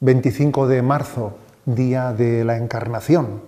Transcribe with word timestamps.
25 0.00 0.68
de 0.68 0.82
marzo, 0.82 1.38
día 1.64 2.12
de 2.12 2.44
la 2.44 2.58
Encarnación, 2.58 3.40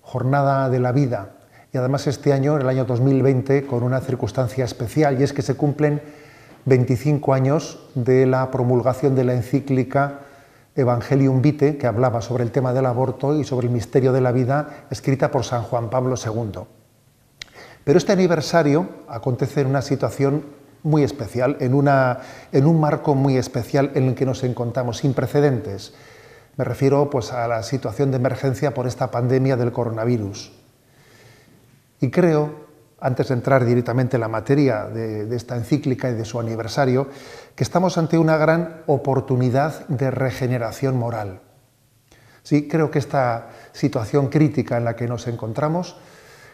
jornada 0.00 0.70
de 0.70 0.78
la 0.78 0.92
vida. 0.92 1.30
Y 1.72 1.76
además 1.76 2.06
este 2.06 2.32
año, 2.32 2.56
el 2.56 2.68
año 2.68 2.84
2020, 2.84 3.66
con 3.66 3.82
una 3.82 4.00
circunstancia 4.00 4.64
especial, 4.64 5.20
y 5.20 5.24
es 5.24 5.32
que 5.32 5.42
se 5.42 5.56
cumplen 5.56 6.00
25 6.66 7.34
años 7.34 7.80
de 7.96 8.26
la 8.26 8.48
promulgación 8.52 9.16
de 9.16 9.24
la 9.24 9.34
encíclica 9.34 10.20
Evangelium 10.76 11.42
Vitae, 11.42 11.78
que 11.78 11.88
hablaba 11.88 12.22
sobre 12.22 12.44
el 12.44 12.52
tema 12.52 12.72
del 12.72 12.86
aborto 12.86 13.36
y 13.36 13.42
sobre 13.42 13.66
el 13.66 13.72
misterio 13.72 14.12
de 14.12 14.20
la 14.20 14.30
vida, 14.30 14.86
escrita 14.88 15.32
por 15.32 15.42
San 15.42 15.64
Juan 15.64 15.90
Pablo 15.90 16.14
II. 16.14 16.60
Pero 17.82 17.98
este 17.98 18.12
aniversario 18.12 18.88
acontece 19.08 19.62
en 19.62 19.66
una 19.66 19.82
situación 19.82 20.44
muy 20.82 21.02
especial, 21.02 21.56
en, 21.60 21.74
una, 21.74 22.18
en 22.50 22.66
un 22.66 22.80
marco 22.80 23.14
muy 23.14 23.36
especial 23.36 23.92
en 23.94 24.08
el 24.08 24.14
que 24.14 24.26
nos 24.26 24.42
encontramos, 24.44 24.98
sin 24.98 25.14
precedentes. 25.14 25.94
Me 26.56 26.64
refiero 26.64 27.08
pues, 27.08 27.32
a 27.32 27.48
la 27.48 27.62
situación 27.62 28.10
de 28.10 28.16
emergencia 28.16 28.74
por 28.74 28.86
esta 28.86 29.10
pandemia 29.10 29.56
del 29.56 29.72
coronavirus. 29.72 30.52
Y 32.00 32.10
creo, 32.10 32.50
antes 33.00 33.28
de 33.28 33.34
entrar 33.34 33.64
directamente 33.64 34.16
en 34.16 34.20
la 34.20 34.28
materia 34.28 34.86
de, 34.86 35.34
esta 35.34 35.56
encíclica 35.56 36.10
y 36.10 36.14
de 36.14 36.24
su 36.24 36.38
aniversario, 36.38 37.08
que 37.54 37.64
estamos 37.64 37.96
ante 37.96 38.18
una 38.18 38.36
gran 38.36 38.82
oportunidad 38.86 39.86
de 39.88 40.10
regeneración 40.10 40.98
moral. 40.98 41.40
Sí, 42.42 42.68
creo 42.68 42.90
que 42.90 42.98
esta 42.98 43.48
situación 43.72 44.28
crítica 44.28 44.76
en 44.76 44.84
la 44.84 44.96
que 44.96 45.06
nos 45.06 45.28
encontramos, 45.28 45.96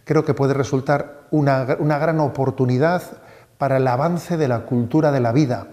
creo 0.04 0.24
que 0.24 0.34
puede 0.34 0.54
resultar 0.54 1.26
una, 1.30 1.76
una 1.80 1.98
gran 1.98 2.20
oportunidad 2.20 3.02
para 3.58 3.76
el 3.76 3.86
avance 3.86 4.36
de 4.36 4.48
la 4.48 4.60
cultura 4.60 5.12
de 5.12 5.20
la 5.20 5.32
vida 5.32 5.66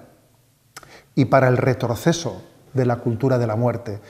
y 1.14 1.26
para 1.26 1.48
el 1.48 1.58
retroceso 1.58 2.42
de 2.74 2.86
la 2.86 2.98
cultura 2.98 3.38
de 3.38 3.48
la 3.48 3.56
muerte. 3.56 4.02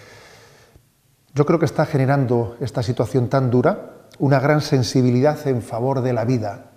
Yo 1.34 1.46
creo 1.46 1.60
que 1.60 1.66
está 1.66 1.86
generando 1.86 2.56
esta 2.62 2.82
situación 2.82 3.30
tan 3.30 3.52
dura 3.52 3.92
una 4.18 4.40
gran 4.40 4.62
sensibilidad 4.62 5.46
en 5.48 5.62
favor 5.62 6.02
de 6.02 6.14
la 6.14 6.26
vida. 6.26 6.72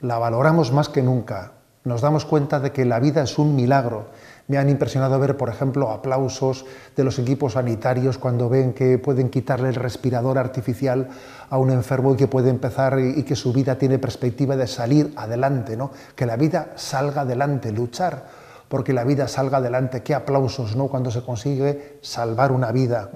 La 0.00 0.18
valoramos 0.18 0.72
más 0.72 0.88
que 0.88 1.02
nunca. 1.02 1.52
Nos 1.84 2.00
damos 2.00 2.24
cuenta 2.24 2.60
de 2.60 2.72
que 2.72 2.84
la 2.84 3.00
vida 3.00 3.22
es 3.22 3.38
un 3.38 3.54
milagro 3.54 4.06
me 4.48 4.56
han 4.56 4.70
impresionado 4.70 5.18
ver, 5.20 5.36
por 5.36 5.50
ejemplo, 5.50 5.90
aplausos 5.90 6.64
de 6.96 7.04
los 7.04 7.18
equipos 7.18 7.52
sanitarios 7.52 8.16
cuando 8.16 8.48
ven 8.48 8.72
que 8.72 8.98
pueden 8.98 9.28
quitarle 9.28 9.68
el 9.68 9.74
respirador 9.74 10.38
artificial 10.38 11.08
a 11.50 11.58
un 11.58 11.70
enfermo 11.70 12.14
y 12.14 12.16
que 12.16 12.28
puede 12.28 12.48
empezar 12.48 12.98
y 12.98 13.22
que 13.24 13.36
su 13.36 13.52
vida 13.52 13.76
tiene 13.76 13.98
perspectiva 13.98 14.56
de 14.56 14.66
salir 14.66 15.12
adelante, 15.16 15.76
¿no? 15.76 15.90
Que 16.16 16.24
la 16.24 16.36
vida 16.36 16.72
salga 16.76 17.22
adelante, 17.22 17.72
luchar 17.72 18.48
porque 18.68 18.94
la 18.94 19.04
vida 19.04 19.28
salga 19.28 19.58
adelante. 19.58 20.02
Qué 20.02 20.14
aplausos, 20.14 20.76
¿no? 20.76 20.88
Cuando 20.88 21.10
se 21.10 21.22
consigue 21.22 21.98
salvar 22.02 22.50
una 22.50 22.72
vida. 22.72 23.10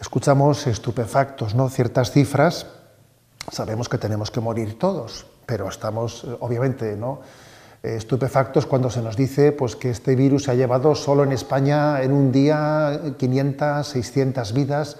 Escuchamos 0.00 0.66
estupefactos, 0.68 1.56
¿no? 1.56 1.68
Ciertas 1.68 2.12
cifras. 2.12 2.66
Sabemos 3.50 3.88
que 3.88 3.98
tenemos 3.98 4.30
que 4.30 4.40
morir 4.40 4.78
todos, 4.78 5.26
pero 5.50 5.68
estamos, 5.68 6.24
obviamente, 6.38 6.94
¿no? 6.94 7.18
estupefactos 7.82 8.66
cuando 8.66 8.88
se 8.88 9.02
nos 9.02 9.16
dice 9.16 9.50
pues, 9.50 9.74
que 9.74 9.90
este 9.90 10.14
virus 10.14 10.44
se 10.44 10.52
ha 10.52 10.54
llevado 10.54 10.94
solo 10.94 11.24
en 11.24 11.32
España 11.32 12.02
en 12.02 12.12
un 12.12 12.30
día 12.30 13.00
500, 13.18 13.84
600 13.84 14.52
vidas 14.52 14.98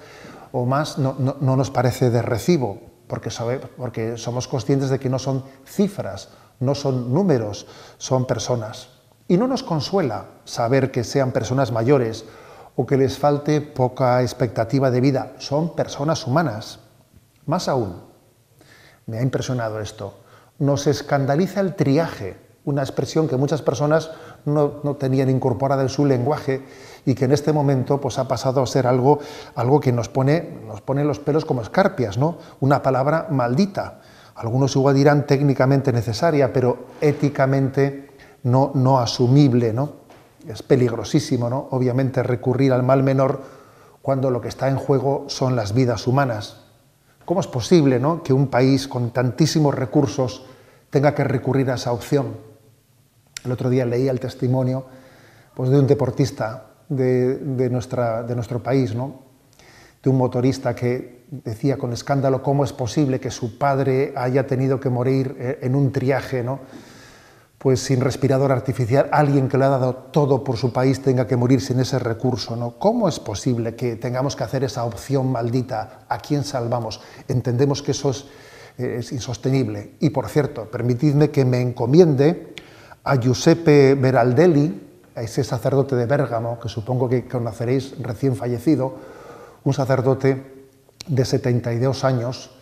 o 0.51 0.67
más, 0.67 0.98
no, 0.98 1.15
nos 1.41 1.71
parece 1.71 2.11
de 2.11 2.21
recibo, 2.21 2.81
porque, 3.06 3.31
porque 3.77 4.17
somos 4.17 4.48
conscientes 4.48 4.91
de 4.91 4.98
que 4.98 5.09
no 5.09 5.21
son 5.21 5.45
cifras, 5.65 6.31
no 6.59 6.75
son 6.75 7.15
números, 7.15 7.69
son 7.97 8.27
personas. 8.27 8.89
Y 9.28 9.37
no 9.37 9.47
nos 9.47 9.62
consuela 9.62 10.25
saber 10.45 10.91
que 10.91 11.05
sean 11.05 11.31
personas 11.31 11.71
mayores 11.71 12.25
o 12.75 12.87
que 12.87 12.97
les 12.97 13.17
falte 13.17 13.61
poca 13.61 14.21
expectativa 14.22 14.91
de 14.91 15.00
vida, 15.00 15.34
son 15.38 15.77
personas 15.77 16.27
humanas. 16.27 16.81
Más 17.47 17.69
aún, 17.69 18.11
me 19.11 19.19
ha 19.19 19.22
impresionado 19.22 19.81
esto, 19.81 20.19
nos 20.60 20.87
escandaliza 20.87 21.60
el 21.60 21.75
triaje 21.75 22.37
una 22.65 22.82
expresión 22.82 23.26
que 23.26 23.37
muchas 23.37 23.62
personas 23.62 24.10
no, 24.44 24.71
tenían 24.98 25.31
incorporada 25.31 25.82
en 25.82 25.88
su 25.88 26.04
lenguaje 26.04 26.62
y 27.04 27.15
que 27.15 27.25
en 27.25 27.32
este 27.32 27.53
momento 27.53 28.00
pues, 28.00 28.19
ha 28.19 28.28
pasado 28.28 28.62
a 28.62 28.66
ser 28.66 28.87
algo, 28.87 29.19
algo 29.54 29.81
que 29.81 29.93
nos 29.93 30.09
pone, 30.09 30.60
nos 30.66 30.81
pone 30.81 31.04
los 31.04 31.19
pelos 31.19 31.44
como 31.44 31.62
escarpias, 31.62 32.19
¿no? 32.19 32.37
una 32.60 32.82
palabra 32.82 33.28
maldita. 33.31 34.00
Algunos 34.34 34.76
igual 34.76 34.94
dirán 34.94 35.26
técnicamente 35.26 35.93
necesaria, 35.93 36.53
pero 36.53 36.87
éticamente 37.00 38.10
no, 38.43 38.70
no 38.75 39.00
asumible. 39.00 39.72
¿no? 39.72 39.93
Es 40.47 40.62
peligrosísimo, 40.62 41.49
¿no? 41.50 41.69
obviamente, 41.70 42.22
recurrir 42.22 42.72
al 42.72 42.82
mal 42.82 43.03
menor 43.03 43.41
cuando 44.03 44.31
lo 44.31 44.41
que 44.41 44.49
está 44.49 44.69
en 44.69 44.76
juego 44.76 45.25
son 45.28 45.56
las 45.56 45.75
vidas 45.75 46.06
humanas. 46.06 46.59
¿Cómo 47.25 47.41
es 47.41 47.47
posible 47.47 47.98
¿no? 47.98 48.22
que 48.22 48.32
un 48.32 48.48
país 48.48 48.88
con 48.88 49.10
tantísimos 49.10 49.75
recursos 49.75 50.44
tenga 50.91 51.14
que 51.14 51.25
recurrir 51.25 51.70
a 51.70 51.75
esa 51.75 51.92
opción? 51.92 52.36
El 53.44 53.53
otro 53.53 53.70
día 53.70 53.86
leía 53.86 54.10
el 54.10 54.20
testimonio 54.20 54.84
pues, 55.54 55.70
de 55.70 55.78
un 55.78 55.86
deportista 55.86 56.66
de, 56.88 57.36
de 57.36 57.70
nuestro 57.70 58.62
país, 58.62 58.94
¿no? 58.94 59.31
de 60.03 60.10
un 60.10 60.16
motorista 60.16 60.75
que 60.75 61.25
decía 61.31 61.76
con 61.76 61.92
escándalo 61.92 62.42
cómo 62.42 62.64
es 62.64 62.72
posible 62.72 63.20
que 63.20 63.31
su 63.31 63.58
padre 63.58 64.12
haya 64.16 64.47
tenido 64.47 64.81
que 64.81 64.88
morir 64.88 65.37
eh, 65.38 65.58
en 65.62 65.75
un 65.75 65.92
triaje, 65.92 66.42
¿no? 66.42 66.60
Pues 67.60 67.81
sin 67.81 68.00
respirador 68.00 68.53
artificial, 68.53 69.10
alguien 69.12 69.47
que 69.47 69.59
le 69.59 69.66
ha 69.66 69.69
dado 69.69 69.94
todo 69.94 70.43
por 70.43 70.56
su 70.56 70.72
país 70.72 71.03
tenga 71.03 71.26
que 71.26 71.37
morir 71.37 71.60
sin 71.60 71.78
ese 71.78 71.98
recurso. 71.98 72.56
¿no? 72.56 72.78
¿Cómo 72.78 73.06
es 73.06 73.21
posible 73.21 73.75
que 73.75 73.97
tengamos 73.97 74.34
que 74.34 74.44
hacer 74.44 74.65
esa 74.65 74.87
opción 74.87 75.31
maldita? 75.31 76.06
¿A 76.09 76.16
quién 76.20 76.43
salvamos? 76.43 77.03
Entendemos 77.28 77.82
que 77.82 77.91
eso 77.91 78.12
es, 78.12 78.25
eh, 78.78 79.04
insostenible. 79.12 79.91
Y 80.00 80.09
por 80.09 80.31
cierto, 80.31 80.70
permitidme 80.70 81.28
que 81.28 81.44
me 81.44 81.60
encomiende 81.60 82.54
a 83.04 83.16
Giuseppe 83.16 83.94
Beraldelli, 83.94 84.88
a 85.15 85.20
ese 85.20 85.44
sacerdote 85.44 85.97
de 85.97 86.06
Bérgamo, 86.06 86.59
que 86.59 86.70
supongo 86.70 87.10
que 87.10 87.28
conoceréis 87.28 87.94
recién 88.00 88.37
fallecido, 88.37 88.94
un 89.65 89.75
sacerdote 89.75 90.65
de 91.06 91.25
72 91.26 92.04
años, 92.04 92.53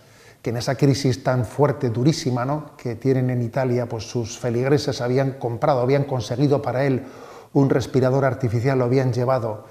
que 0.43 0.51
en 0.51 0.57
esa 0.57 0.77
crisis 0.77 1.23
tan 1.23 1.45
fuerte, 1.45 1.91
durísima, 1.91 2.45
¿no? 2.45 2.77
que 2.77 2.95
tienen 2.95 3.31
en 3.31 3.43
Italia, 3.43 3.89
pues 3.89 4.05
sus 4.05 4.39
feligreses 4.39 5.01
habían 5.01 5.33
comprado, 5.33 5.81
habían 5.81 6.05
conseguido 6.05 6.63
para 6.63 6.85
él 6.85 7.05
un 7.53 7.71
respirador 7.71 8.25
artificial, 8.25 8.79
lo 8.79 8.85
habían 8.85 9.13
llevado 9.13 9.65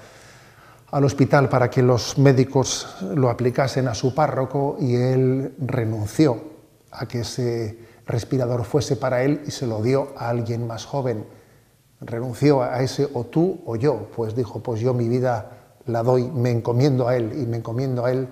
al 0.91 1.03
hospital 1.03 1.49
para 1.49 1.69
que 1.69 1.81
los 1.81 2.17
médicos 2.17 2.97
lo 3.15 3.29
aplicasen 3.29 3.87
a 3.87 3.93
su 3.93 4.15
párroco 4.15 4.77
y 4.79 4.95
él 4.95 5.53
renunció 5.59 6.41
a 6.91 7.07
que 7.07 7.23
se 7.23 7.77
respirador 8.05 8.63
fuese 8.63 8.95
para 8.95 9.23
él 9.23 9.41
y 9.45 9.51
se 9.51 9.67
lo 9.67 9.81
dio 9.81 10.13
a 10.17 10.29
alguien 10.29 10.65
más 10.65 10.85
joven. 10.85 11.25
Renunció 11.99 12.61
a 12.61 12.81
ese 12.81 13.07
o 13.13 13.25
tú 13.25 13.61
o 13.65 13.75
yo, 13.75 14.09
pues 14.15 14.35
dijo, 14.35 14.61
pues 14.61 14.79
yo 14.79 14.93
mi 14.93 15.09
vida 15.09 15.51
la 15.85 16.03
doy, 16.03 16.29
me 16.31 16.51
encomiendo 16.51 17.07
a 17.07 17.15
él 17.15 17.33
y 17.37 17.45
me 17.45 17.57
encomiendo 17.57 18.05
a 18.05 18.11
él 18.11 18.27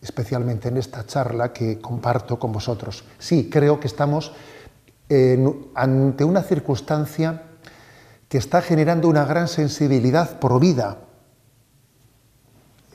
especialmente 0.00 0.68
en 0.68 0.76
esta 0.76 1.04
charla 1.06 1.52
que 1.52 1.80
comparto 1.80 2.38
con 2.38 2.52
vosotros. 2.52 3.04
Sí, 3.18 3.50
creo 3.50 3.80
que 3.80 3.86
estamos 3.86 4.32
ante 5.74 6.24
una 6.24 6.42
circunstancia 6.42 7.42
que 8.28 8.38
está 8.38 8.60
generando 8.60 9.08
una 9.08 9.24
gran 9.24 9.48
sensibilidad 9.48 10.38
por 10.38 10.60
vida. 10.60 10.98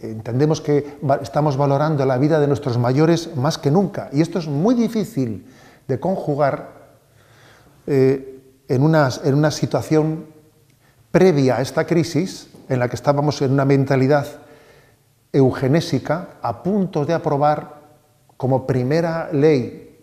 Entendemos 0.01 0.61
que 0.61 0.99
estamos 1.21 1.57
valorando 1.57 2.05
la 2.05 2.17
vida 2.17 2.39
de 2.39 2.47
nuestros 2.47 2.77
mayores 2.77 3.35
más 3.35 3.57
que 3.57 3.71
nunca 3.71 4.09
y 4.11 4.21
esto 4.21 4.37
es 4.37 4.47
muy 4.47 4.75
difícil 4.75 5.47
de 5.87 5.99
conjugar 5.99 6.83
eh, 7.87 8.41
en, 8.67 8.83
una, 8.83 9.09
en 9.23 9.33
una 9.33 9.49
situación 9.49 10.25
previa 11.11 11.57
a 11.57 11.61
esta 11.61 11.85
crisis, 11.85 12.47
en 12.69 12.79
la 12.79 12.89
que 12.89 12.95
estábamos 12.95 13.41
en 13.41 13.51
una 13.51 13.65
mentalidad 13.65 14.27
eugenésica, 15.33 16.37
a 16.41 16.63
punto 16.63 17.05
de 17.05 17.13
aprobar 17.13 17.81
como 18.37 18.65
primera 18.65 19.29
ley 19.31 19.97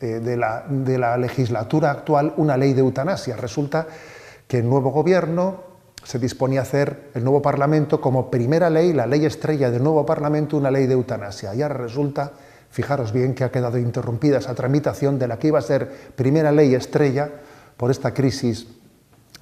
eh, 0.00 0.06
de, 0.06 0.36
la, 0.36 0.64
de, 0.68 0.98
la, 0.98 1.16
legislatura 1.16 1.90
actual 1.90 2.34
una 2.38 2.56
ley 2.56 2.72
de 2.72 2.80
eutanasia. 2.80 3.36
Resulta 3.36 3.86
que 4.48 4.58
el 4.58 4.68
nuevo 4.68 4.90
gobierno 4.90 5.70
se 6.02 6.18
disponía 6.18 6.60
a 6.60 6.62
hacer, 6.62 7.10
el 7.14 7.22
nuevo 7.22 7.42
Parlamento, 7.42 8.00
como 8.00 8.30
primera 8.30 8.70
ley, 8.70 8.92
la 8.92 9.06
ley 9.06 9.26
estrella 9.26 9.70
del 9.70 9.82
nuevo 9.82 10.04
Parlamento, 10.06 10.56
una 10.56 10.70
ley 10.70 10.86
de 10.86 10.94
eutanasia. 10.94 11.54
Y 11.54 11.62
ahora 11.62 11.74
resulta 11.74 12.32
Fijaros 12.70 13.12
bien 13.12 13.34
que 13.34 13.42
ha 13.42 13.50
quedado 13.50 13.78
interrumpida 13.78 14.38
esa 14.38 14.54
tramitación 14.54 15.18
de 15.18 15.26
la 15.26 15.38
que 15.38 15.48
iba 15.48 15.58
a 15.58 15.62
ser 15.62 15.90
primera 16.14 16.52
ley 16.52 16.74
estrella 16.74 17.28
por 17.76 17.90
esta 17.90 18.14
crisis 18.14 18.68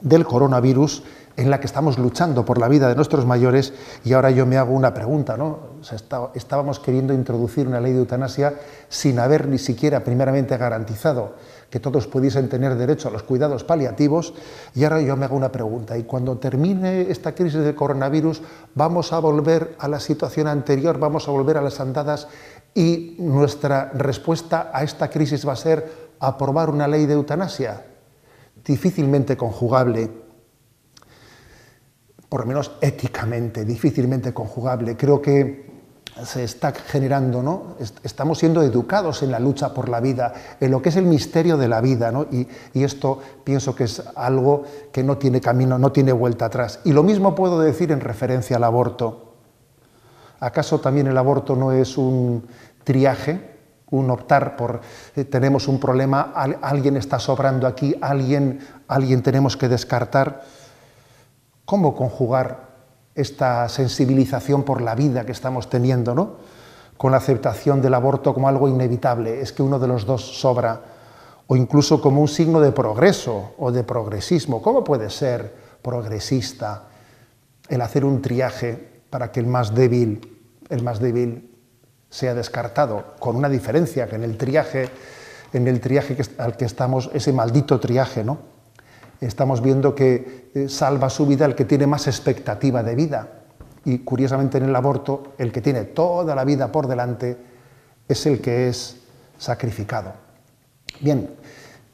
del 0.00 0.25
coronavirus 0.25 1.05
en 1.38 1.50
la 1.50 1.61
que 1.61 1.67
estamos 1.67 1.99
luchando 1.99 2.44
por 2.44 2.58
la 2.58 2.67
vida 2.67 2.88
de 2.88 2.96
nuestros 2.96 3.25
mayores 3.25 3.73
y 4.05 4.12
ahora 4.12 4.32
yo 4.32 4.44
me 4.44 4.56
hago 4.56 4.75
una 4.75 4.93
pregunta, 4.93 5.37
¿no? 5.37 5.79
estábamos 6.35 6.81
queriendo 6.81 7.14
introducir 7.14 7.69
una 7.69 7.81
ley 7.81 7.93
de 7.93 8.00
eutanasia 8.00 8.55
sin 8.88 9.20
haber 9.20 9.46
ni 9.46 9.58
siquiera 9.58 10.02
primeramente 10.02 10.56
garantizado 10.56 11.37
que 11.70 11.79
todos 11.79 12.08
pudiesen 12.08 12.49
tener 12.49 12.75
derecho 12.75 13.06
a 13.06 13.12
los 13.12 13.23
cuidados 13.23 13.62
paliativos. 13.62 14.35
Y 14.75 14.82
ahora 14.82 15.00
yo 15.00 15.17
me 15.17 15.26
hago 15.26 15.37
una 15.37 15.52
pregunta, 15.52 15.99
y 15.99 16.05
cuando 16.05 16.38
termine 16.38 17.02
esta 17.02 17.35
crisis 17.35 17.61
del 17.61 17.75
coronavirus, 17.75 18.43
¿vamos 18.75 19.12
a 19.12 19.19
volver 19.20 19.76
a 19.79 19.87
la 19.87 20.00
situación 20.00 20.49
anterior, 20.49 20.99
vamos 20.99 21.29
a 21.29 21.31
volver 21.31 21.58
a 21.58 21.62
las 21.62 21.79
andadas 21.79 22.26
y 22.75 23.17
nuestra 23.19 23.93
respuesta 23.94 24.70
a 24.73 24.82
esta 24.82 25.08
crisis 25.08 25.46
va 25.46 25.52
a 25.52 25.56
ser 25.56 26.08
aprobar 26.19 26.70
una 26.70 26.88
ley 26.88 27.06
de 27.06 27.14
eutanasia? 27.14 27.85
Difícilmente 28.64 29.37
conjugable 29.37 30.26
por 32.29 32.41
lo 32.41 32.47
menos 32.47 32.73
éticamente, 32.81 33.65
difícilmente 33.65 34.35
conjugable. 34.35 34.97
Creo 34.97 35.23
que 35.23 35.69
se 36.25 36.45
está 36.45 36.73
generando, 36.73 37.43
¿no? 37.43 37.77
Estamos 38.03 38.39
siendo 38.39 38.63
educados 38.63 39.23
en 39.23 39.31
la 39.31 39.39
lucha 39.39 39.73
por 39.73 39.89
la 39.89 40.01
vida, 40.01 40.35
en 40.61 40.71
lo 40.71 40.83
que 40.83 40.89
es 40.89 40.97
el 40.97 41.05
misterio 41.05 41.57
de 41.57 41.69
la 41.69 41.81
vida, 41.81 42.11
¿no? 42.11 42.27
y, 42.31 42.49
esto 42.75 43.21
pienso 43.45 43.75
que 43.75 43.85
es 43.85 44.03
algo 44.17 44.65
que 44.93 45.05
no 45.05 45.19
tiene 45.19 45.41
camino, 45.41 45.79
no 45.79 45.93
tiene 45.93 46.13
vuelta 46.13 46.47
atrás. 46.47 46.81
Y 46.85 46.93
lo 46.93 47.03
mismo 47.03 47.35
puedo 47.35 47.61
decir 47.61 47.93
en 47.93 48.01
referencia 48.01 48.57
al 48.57 48.65
aborto. 48.65 49.35
¿Acaso 50.41 50.81
también 50.81 51.07
el 51.07 51.19
aborto 51.19 51.57
no 51.57 51.73
es 51.73 51.99
un 51.99 52.47
triaje, 52.85 53.59
un 53.91 54.11
optar 54.11 54.57
por 54.57 54.81
eh, 55.17 55.25
tenemos 55.25 55.67
un 55.67 55.81
problema, 55.81 56.33
alguien 56.63 56.97
está 56.97 57.19
sobrando 57.19 57.67
aquí, 57.67 57.95
alguien, 58.01 58.61
alguien 58.87 59.23
tenemos 59.23 59.57
que 59.57 59.69
descartar? 59.69 60.43
¿Cómo 61.69 61.94
conjugar 61.94 62.67
esta 63.15 63.69
sensibilización 63.69 64.62
por 64.62 64.81
la 64.81 64.94
vida 64.94 65.26
que 65.26 65.32
estamos 65.32 65.69
teniendo, 65.69 66.15
¿no? 66.15 66.37
con 66.97 67.12
la 67.12 67.19
aceptación 67.19 67.82
del 67.82 67.93
aborto 67.93 68.32
como 68.32 68.49
algo 68.49 68.69
inevitable? 68.69 69.43
Es 69.43 69.53
que 69.53 69.62
uno 69.62 69.79
de 69.79 69.87
los 69.87 70.06
dos 70.06 70.41
sobra, 70.41 70.81
o 71.47 71.56
incluso 71.56 72.00
como 72.00 72.23
un 72.23 72.29
signo 72.29 72.62
de 72.62 72.73
progreso 72.73 73.53
o 73.59 73.70
de 73.70 73.85
progresismo. 73.85 74.62
¿Cómo 74.62 74.82
puede 74.82 75.11
ser 75.11 75.55
progresista 75.82 76.85
el 77.69 77.82
hacer 77.82 78.03
un 78.03 78.23
triaje 78.23 79.03
para 79.11 79.31
que 79.31 79.41
el 79.41 79.47
más 79.47 79.75
débil, 79.75 80.38
el 80.71 80.82
más 80.82 81.00
débil 81.00 81.55
sea 82.09 82.32
descartado, 82.32 83.12
con 83.19 83.37
una 83.37 83.50
diferencia 83.50 84.09
que 84.09 84.17
en 84.17 84.25
el 84.25 84.38
triaje, 84.38 84.88
en 85.53 85.69
el 85.69 85.82
triaje 85.82 86.17
al 86.38 86.56
que 86.56 86.64
estamos, 86.64 87.11
ese 87.12 87.35
maldito 87.35 87.79
triaje, 87.79 88.25
¿no? 88.25 88.56
Estamos 89.20 89.62
viendo 89.62 89.94
que 89.94 90.50
eh, 90.55 90.69
salva 90.69 91.11
su 91.11 91.26
vida 91.26 91.44
el 91.44 91.55
que 91.55 91.65
tiene 91.65 91.87
más 91.87 92.06
expectativa 92.06 92.82
de 92.82 92.94
vida. 92.94 93.29
Y 93.85 93.99
curiosamente 94.00 94.59
en 94.59 94.65
el 94.65 94.76
aborto, 94.76 95.35
el 95.38 95.53
que 95.53 95.61
tiene 95.61 95.85
toda 95.85 96.35
la 96.35 96.44
vida 96.44 96.70
por 96.70 96.87
delante 96.87 97.37
es 98.06 98.26
el 98.26 98.41
que 98.41 98.69
es 98.69 98.97
sacrificado. 99.38 100.12
Bien, 101.00 101.31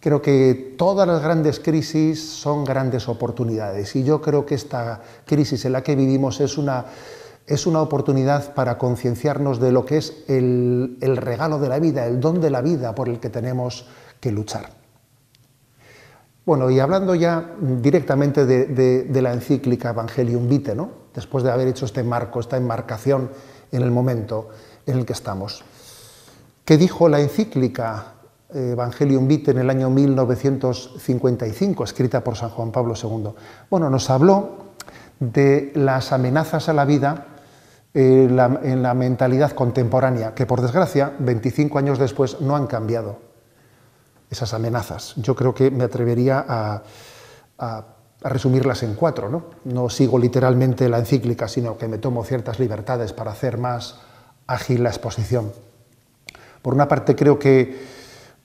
creo 0.00 0.22
que 0.22 0.74
todas 0.76 1.06
las 1.06 1.22
grandes 1.22 1.60
crisis 1.60 2.22
son 2.22 2.64
grandes 2.64 3.08
oportunidades 3.08 3.94
y 3.96 4.04
yo 4.04 4.20
creo 4.20 4.46
que 4.46 4.54
esta 4.54 5.02
crisis 5.24 5.64
en 5.64 5.72
la 5.72 5.82
que 5.82 5.94
vivimos 5.94 6.40
es 6.40 6.58
una, 6.58 6.86
es 7.46 7.66
una 7.66 7.82
oportunidad 7.82 8.54
para 8.54 8.78
concienciarnos 8.78 9.60
de 9.60 9.72
lo 9.72 9.84
que 9.84 9.98
es 9.98 10.24
el, 10.28 10.98
el 11.00 11.16
regalo 11.16 11.58
de 11.58 11.68
la 11.68 11.78
vida, 11.78 12.06
el 12.06 12.20
don 12.20 12.40
de 12.40 12.50
la 12.50 12.62
vida 12.62 12.94
por 12.94 13.08
el 13.08 13.20
que 13.20 13.30
tenemos 13.30 13.86
que 14.20 14.32
luchar. 14.32 14.83
Bueno, 16.46 16.68
y 16.70 16.78
hablando 16.78 17.14
ya 17.14 17.52
directamente 17.58 18.44
de, 18.44 19.22
la 19.22 19.32
encíclica 19.32 19.88
Evangelium 19.90 20.46
Vitae, 20.46 20.74
¿no? 20.74 20.90
después 21.14 21.42
de 21.42 21.50
haber 21.50 21.68
hecho 21.68 21.86
este 21.86 22.02
marco, 22.02 22.38
esta 22.38 22.58
enmarcación 22.58 23.30
en 23.72 23.80
el 23.80 23.90
momento 23.90 24.50
en 24.84 24.98
el 24.98 25.06
que 25.06 25.14
estamos. 25.14 25.64
¿Qué 26.66 26.76
dijo 26.76 27.08
la 27.08 27.20
encíclica 27.20 28.12
eh, 28.52 28.72
Evangelium 28.72 29.26
Vitae 29.26 29.52
en 29.54 29.60
el 29.60 29.70
año 29.70 29.88
1955, 29.88 31.82
escrita 31.82 32.22
por 32.22 32.36
San 32.36 32.50
Juan 32.50 32.72
Pablo 32.72 32.92
II? 33.02 33.30
Bueno, 33.70 33.88
nos 33.88 34.10
habló 34.10 34.74
de 35.20 35.72
las 35.74 36.12
amenazas 36.12 36.68
a 36.68 36.74
la 36.74 36.84
vida 36.84 37.26
eh, 37.94 38.28
en 38.64 38.82
la 38.82 38.92
mentalidad 38.92 39.52
contemporánea, 39.52 40.34
que 40.34 40.44
por 40.44 40.60
desgracia, 40.60 41.14
25 41.20 41.78
años 41.78 41.98
después, 41.98 42.42
no 42.42 42.54
han 42.54 42.66
cambiado 42.66 43.23
esas 44.30 44.54
amenazas. 44.54 45.14
Yo 45.16 45.34
creo 45.34 45.54
que 45.54 45.70
me 45.70 45.84
atrevería 45.84 46.44
a, 46.48 46.82
resumirlas 48.20 48.82
en 48.82 48.94
cuatro. 48.94 49.28
¿no? 49.28 49.44
no 49.64 49.90
sigo 49.90 50.18
literalmente 50.18 50.88
la 50.88 50.98
encíclica, 50.98 51.46
sino 51.46 51.76
que 51.76 51.88
me 51.88 51.98
tomo 51.98 52.24
ciertas 52.24 52.58
libertades 52.58 53.12
para 53.12 53.32
hacer 53.32 53.58
más 53.58 54.00
ágil 54.46 54.82
la 54.82 54.88
exposición. 54.88 55.52
Por 56.62 56.74
una 56.74 56.88
parte, 56.88 57.14
creo 57.14 57.38
que 57.38 57.94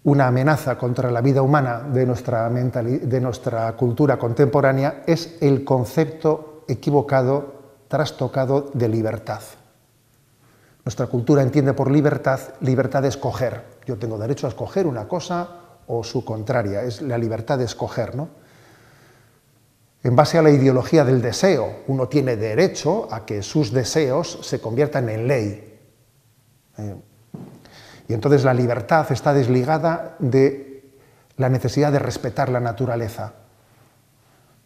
una 0.04 0.28
amenaza 0.28 0.78
contra 0.78 1.12
la 1.12 1.22
vida 1.22 1.42
humana 1.42 1.80
de 1.80 2.06
nuestra, 2.06 2.50
de 2.50 3.22
nuestra 3.22 3.72
cultura 3.76 4.18
contemporánea 4.18 5.04
es 5.06 5.38
el 5.42 5.64
concepto 5.64 6.64
equivocado, 6.68 7.54
trastocado 7.88 8.72
de 8.74 8.88
libertad. 8.88 9.42
Nuestra 10.86 11.08
cultura 11.08 11.44
entiende 11.44 11.74
por 11.74 11.92
libertad 11.92 12.40
libertad 12.62 13.02
de 13.02 13.10
escoger. 13.10 13.64
Yo 13.86 13.98
tengo 13.98 14.18
derecho 14.18 14.48
a 14.48 14.50
escoger 14.50 14.88
una 14.88 15.08
cosa 15.08 15.50
o 15.92 16.04
su 16.04 16.24
contraria, 16.24 16.84
es 16.84 17.02
la 17.02 17.18
libertad 17.18 17.58
de 17.58 17.66
escoger. 17.66 18.16
¿no? 18.16 18.30
En 20.04 20.16
base 20.16 20.38
a 20.38 20.44
la 20.44 20.52
ideología 20.52 21.04
del 21.04 21.20
deseo, 21.20 21.82
uno 21.88 22.08
tiene 22.08 22.38
derecho 22.38 23.08
a 23.12 23.26
que 23.26 23.42
sus 23.42 23.72
deseos 23.74 24.40
se 24.44 24.62
conviertan 24.62 25.10
en 25.10 25.28
ley. 25.28 25.80
Eh, 26.78 26.96
y 28.08 28.14
entonces 28.14 28.44
la 28.44 28.54
libertad 28.54 29.12
está 29.12 29.34
desligada 29.34 30.16
de 30.20 30.84
la 31.38 31.50
necesidad 31.50 31.92
de 31.92 32.00
respetar 32.00 32.50
la 32.50 32.60
naturaleza. 32.60 33.34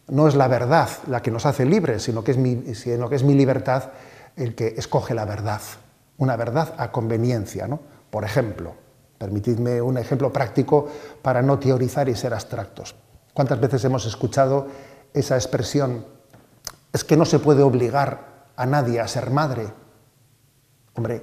No 0.08 0.28
es 0.28 0.34
la 0.34 0.46
verdad 0.46 0.90
la 1.08 1.22
que 1.22 1.30
nos 1.30 1.46
hace 1.46 1.64
libres, 1.64 2.02
sino 2.02 2.22
que 2.22 2.32
es 2.32 2.36
mi, 2.36 2.74
sino 2.74 3.08
que 3.08 3.16
es 3.16 3.22
mi 3.22 3.32
libertad 3.32 3.92
el 4.36 4.54
que 4.54 4.74
escoge 4.76 5.14
la 5.14 5.24
verdad, 5.24 5.62
una 6.18 6.36
verdad 6.36 6.74
a 6.76 6.92
conveniencia. 6.92 7.66
¿no? 7.66 7.80
Por 8.10 8.24
ejemplo, 8.24 8.74
Permitidme 9.24 9.80
un 9.80 9.96
ejemplo 9.96 10.30
práctico 10.30 10.86
para 11.22 11.40
no 11.40 11.58
teorizar 11.58 12.10
y 12.10 12.14
ser 12.14 12.34
abstractos. 12.34 12.94
¿Cuántas 13.32 13.58
veces 13.58 13.82
hemos 13.86 14.04
escuchado 14.04 14.66
esa 15.14 15.36
expresión? 15.36 16.04
Es 16.92 17.04
que 17.04 17.16
no 17.16 17.24
se 17.24 17.38
puede 17.38 17.62
obligar 17.62 18.50
a 18.54 18.66
nadie 18.66 19.00
a 19.00 19.08
ser 19.08 19.30
madre. 19.30 19.72
Hombre, 20.94 21.22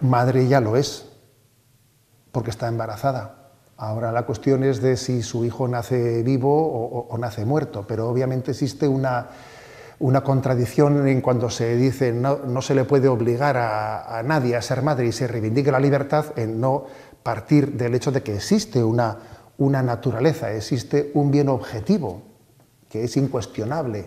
madre 0.00 0.46
ya 0.46 0.60
lo 0.60 0.76
es, 0.76 1.06
porque 2.30 2.50
está 2.50 2.68
embarazada. 2.68 3.50
Ahora 3.76 4.12
la 4.12 4.24
cuestión 4.24 4.62
es 4.62 4.80
de 4.80 4.96
si 4.96 5.24
su 5.24 5.44
hijo 5.44 5.66
nace 5.66 6.22
vivo 6.22 7.08
o, 7.10 7.18
nace 7.18 7.44
muerto, 7.44 7.84
pero 7.84 8.08
obviamente 8.08 8.52
existe 8.52 8.86
una, 8.86 9.26
una 9.98 10.22
contradicción 10.22 11.08
en 11.08 11.20
cuando 11.20 11.48
se 11.48 11.76
dice 11.76 12.12
no, 12.12 12.38
no 12.46 12.60
se 12.60 12.74
le 12.74 12.84
puede 12.84 13.08
obligar 13.08 13.56
a, 13.56 14.22
nadie 14.24 14.56
a 14.56 14.62
ser 14.62 14.82
madre 14.82 15.06
y 15.06 15.12
se 15.12 15.26
reivindica 15.26 15.72
la 15.72 15.80
libertad 15.80 16.26
en 16.36 16.60
no 16.60 16.84
partir 17.22 17.72
del 17.72 17.94
hecho 17.94 18.12
de 18.12 18.22
que 18.22 18.34
existe 18.34 18.84
una, 18.84 19.16
una 19.58 19.82
naturaleza, 19.82 20.52
existe 20.52 21.10
un 21.14 21.30
bien 21.30 21.48
objetivo 21.48 22.22
que 22.88 23.04
es 23.04 23.16
incuestionable. 23.16 24.06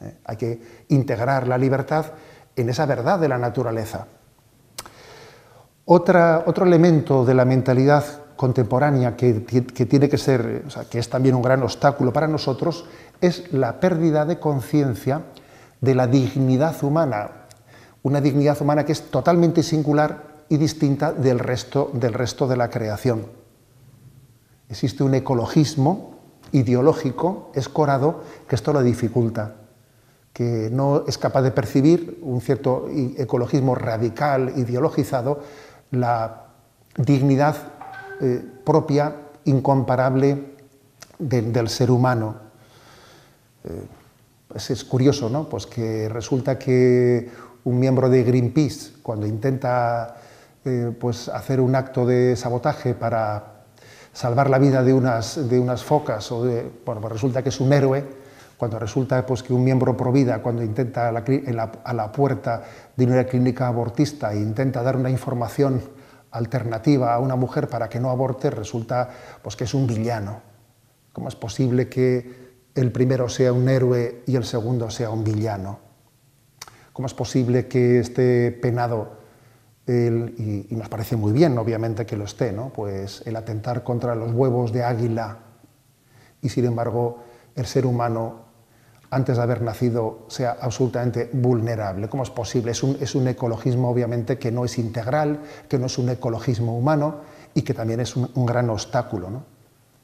¿eh? 0.00 0.18
Hay 0.24 0.36
que 0.36 0.60
integrar 0.88 1.46
la 1.46 1.56
libertad 1.56 2.06
en 2.56 2.68
esa 2.68 2.84
verdad 2.86 3.18
de 3.18 3.28
la 3.28 3.38
naturaleza. 3.38 4.06
Otro 5.84 6.66
elemento 6.66 7.24
de 7.24 7.34
la 7.34 7.44
mentalidad 7.44 8.04
contemporánea 8.36 9.16
que, 9.16 9.44
que, 9.44 9.86
tiene 9.86 10.08
que 10.08 10.18
ser, 10.18 10.64
o 10.66 10.70
sea, 10.70 10.84
que 10.84 10.98
es 10.98 11.08
también 11.10 11.34
un 11.34 11.42
gran 11.42 11.62
obstáculo 11.62 12.12
para 12.12 12.28
nosotros, 12.28 12.86
es 13.20 13.52
la 13.52 13.80
pérdida 13.80 14.24
de 14.24 14.38
conciencia 14.38 15.22
de 15.80 15.94
la 15.94 16.06
dignidad 16.06 16.82
humana, 16.82 17.30
una 18.02 18.20
dignidad 18.20 18.60
humana 18.60 18.84
que 18.84 18.92
es 18.92 19.10
totalmente 19.10 19.62
singular 19.62 20.44
y 20.48 20.56
distinta 20.56 21.12
del 21.12 21.38
resto, 21.38 21.90
de 21.92 22.56
la 22.56 22.70
creación. 22.70 23.26
Existe 24.68 25.02
un 25.02 25.14
ecologismo 25.14 26.18
ideológico 26.52 27.50
escorado 27.54 28.22
que 28.48 28.56
esto 28.56 28.72
lo 28.72 28.82
dificulta, 28.82 29.54
que 30.32 30.68
no 30.72 31.04
es 31.06 31.18
capaz 31.18 31.42
de 31.42 31.50
percibir 31.50 32.18
un 32.22 32.40
cierto 32.40 32.88
ecologismo 33.16 33.74
radical, 33.74 34.52
ideologizado, 34.56 35.40
la 35.90 36.46
dignidad 36.96 37.56
eh, 38.20 38.44
propia, 38.64 39.16
incomparable 39.44 40.54
del 41.18 41.68
ser 41.68 41.90
humano. 41.90 42.49
Pues 44.48 44.70
es 44.70 44.84
curioso, 44.84 45.28
¿no? 45.28 45.48
Pues 45.48 45.66
que 45.66 46.08
resulta 46.08 46.58
que 46.58 47.30
un 47.64 47.78
miembro 47.78 48.08
de 48.08 48.24
Greenpeace, 48.24 48.94
cuando 49.02 49.26
intenta 49.26 50.16
eh, 50.64 50.92
pues 50.98 51.28
hacer 51.28 51.60
un 51.60 51.74
acto 51.74 52.04
de 52.04 52.36
sabotaje 52.36 52.94
para 52.94 53.62
salvar 54.12 54.50
la 54.50 54.58
vida 54.58 54.82
de 54.82 54.92
unas, 54.92 55.48
de 55.48 55.58
unas 55.58 55.84
focas, 55.84 56.32
o 56.32 56.44
de, 56.44 56.70
bueno, 56.84 57.00
pues 57.00 57.12
resulta 57.12 57.42
que 57.42 57.50
es 57.50 57.60
un 57.60 57.72
héroe, 57.72 58.04
cuando 58.56 58.78
resulta 58.78 59.24
pues, 59.24 59.42
que 59.42 59.54
un 59.54 59.64
miembro 59.64 59.96
pro 59.96 60.12
vida, 60.12 60.42
cuando 60.42 60.62
intenta 60.62 61.08
a 61.08 61.92
la, 61.94 62.12
puerta 62.12 62.62
de 62.94 63.06
una 63.06 63.24
clínica 63.24 63.68
abortista 63.68 64.34
e 64.34 64.36
intenta 64.36 64.82
dar 64.82 64.96
una 64.96 65.08
información 65.08 65.80
alternativa 66.30 67.14
a 67.14 67.20
una 67.20 67.36
mujer 67.36 67.68
para 67.68 67.88
que 67.88 67.98
no 67.98 68.10
aborte 68.10 68.50
resulta 68.50 69.08
pues, 69.42 69.56
que 69.56 69.64
es 69.64 69.72
un 69.72 69.86
villano. 69.86 70.42
¿Cómo 71.14 71.28
es 71.28 71.36
posible 71.36 71.88
que 71.88 72.49
el 72.80 72.92
primero 72.92 73.28
sea 73.28 73.52
un 73.52 73.68
héroe 73.68 74.22
y 74.26 74.36
el 74.36 74.44
segundo 74.44 74.90
sea 74.90 75.10
un 75.10 75.24
villano? 75.24 75.78
¿Cómo 76.92 77.06
es 77.06 77.14
posible 77.14 77.66
que 77.66 78.00
esté 78.00 78.52
penado, 78.52 79.20
y, 79.86 80.66
nos 80.70 80.88
parece 80.88 81.16
muy 81.16 81.32
bien, 81.32 81.58
obviamente, 81.58 82.06
que 82.06 82.16
lo 82.16 82.24
esté, 82.24 82.52
¿no? 82.52 82.72
pues 82.72 83.22
el 83.26 83.36
atentar 83.36 83.82
contra 83.82 84.14
los 84.14 84.32
huevos 84.32 84.72
de 84.72 84.84
águila 84.84 85.38
y, 86.42 86.48
sin 86.48 86.64
embargo, 86.64 87.24
el 87.56 87.66
ser 87.66 87.86
humano 87.86 88.50
antes 89.10 89.36
de 89.36 89.42
haber 89.42 89.60
nacido 89.62 90.26
sea 90.28 90.56
absolutamente 90.60 91.30
vulnerable. 91.32 92.08
¿Cómo 92.08 92.22
es 92.22 92.30
posible? 92.30 92.70
Es 92.70 92.82
un, 93.14 93.28
ecologismo 93.28 93.90
obviamente 93.90 94.38
que 94.38 94.52
no 94.52 94.64
es 94.64 94.78
integral, 94.78 95.40
que 95.68 95.78
no 95.78 95.86
es 95.86 95.98
un 95.98 96.10
ecologismo 96.10 96.78
humano 96.78 97.22
y 97.52 97.62
que 97.62 97.74
también 97.74 97.98
es 98.00 98.14
un, 98.14 98.46
gran 98.46 98.70
obstáculo 98.70 99.42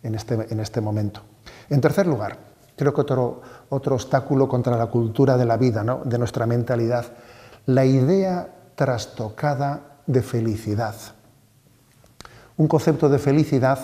en, 0.02 0.14
este, 0.16 0.34
en, 0.34 0.58
este, 0.58 0.80
momento. 0.80 1.22
En 1.70 1.80
tercer 1.80 2.08
lugar, 2.08 2.36
creo 2.76 2.94
que 2.94 3.00
otro, 3.00 3.40
otro 3.70 3.94
obstáculo 3.94 4.48
contra 4.48 4.76
la 4.76 4.86
cultura 4.86 5.36
de 5.36 5.44
la 5.44 5.56
vida, 5.56 5.84
de 6.04 6.18
nuestra 6.18 6.46
mentalidad, 6.46 7.06
la 7.66 7.84
idea 7.84 8.48
trastocada 8.74 9.98
de 10.06 10.22
felicidad. 10.22 10.94
Un 12.56 12.68
concepto 12.68 13.08
de 13.08 13.18
felicidad 13.18 13.78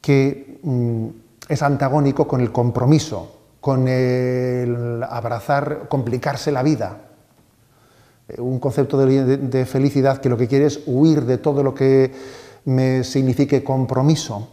que 0.00 0.60
mm, 0.62 1.06
es 1.48 1.62
antagónico 1.62 2.26
con 2.26 2.40
el 2.40 2.52
compromiso, 2.52 3.36
con 3.60 3.88
el 3.88 5.02
abrazar, 5.02 5.88
complicarse 5.88 6.52
la 6.52 6.62
vida. 6.62 6.98
Eh, 8.28 8.40
un 8.40 8.58
concepto 8.58 8.98
de, 8.98 9.66
felicidad 9.66 10.18
que 10.18 10.28
lo 10.28 10.36
que 10.36 10.48
quiere 10.48 10.66
es 10.66 10.82
huir 10.86 11.24
de 11.24 11.38
todo 11.38 11.62
lo 11.62 11.74
que 11.74 12.12
me 12.64 13.04
signifique 13.04 13.62
compromiso. 13.62 14.48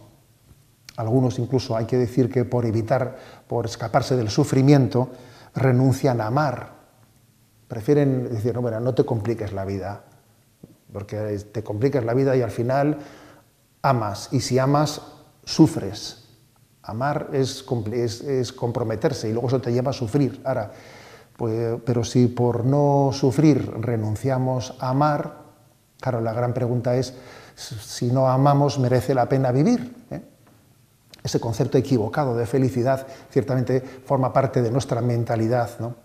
Algunos 0.96 1.38
incluso 1.38 1.76
hay 1.76 1.86
que 1.86 1.98
decir 1.98 2.30
que 2.30 2.44
por 2.44 2.66
evitar, 2.66 3.16
por 3.54 3.66
escaparse 3.66 4.16
del 4.16 4.30
sufrimiento, 4.30 5.10
renuncian 5.54 6.20
a 6.20 6.26
amar. 6.26 6.72
Prefieren 7.68 8.28
decir, 8.28 8.52
no, 8.52 8.60
bueno, 8.62 8.80
no 8.80 8.96
te 8.96 9.04
compliques 9.04 9.52
la 9.52 9.64
vida, 9.64 10.02
porque 10.92 11.38
te 11.52 11.62
complicas 11.62 12.04
la 12.04 12.14
vida 12.14 12.34
y 12.34 12.42
al 12.42 12.50
final 12.50 12.98
amas, 13.80 14.30
y 14.32 14.40
si 14.40 14.58
amas, 14.58 15.02
sufres. 15.44 16.24
Amar 16.82 17.28
es, 17.32 17.62
comprometerse 18.52 19.28
y 19.28 19.32
luego 19.32 19.46
eso 19.46 19.60
te 19.60 19.72
lleva 19.72 19.90
a 19.90 19.94
sufrir. 19.94 20.42
Ahora, 20.44 20.72
pues, 21.36 21.78
pero 21.86 22.02
si 22.02 22.26
por 22.26 22.64
no 22.64 23.10
sufrir 23.12 23.70
renunciamos 23.78 24.74
a 24.80 24.88
amar, 24.88 25.44
claro, 26.00 26.20
la 26.20 26.32
gran 26.32 26.52
pregunta 26.52 26.96
es, 26.96 27.14
si 27.54 28.08
no 28.08 28.28
amamos, 28.28 28.80
¿merece 28.80 29.14
la 29.14 29.28
pena 29.28 29.52
vivir? 29.52 29.94
¿Eh? 30.10 30.33
Ese 31.24 31.40
concepto 31.40 31.76
equivocado 31.76 32.36
de 32.36 32.46
felicidad 32.46 33.04
ciertamente 33.30 33.80
forma 33.80 34.32
parte 34.32 34.62
de 34.62 34.70
nuestra 34.70 35.00
mentalidad. 35.00 35.70
¿no? 35.80 35.96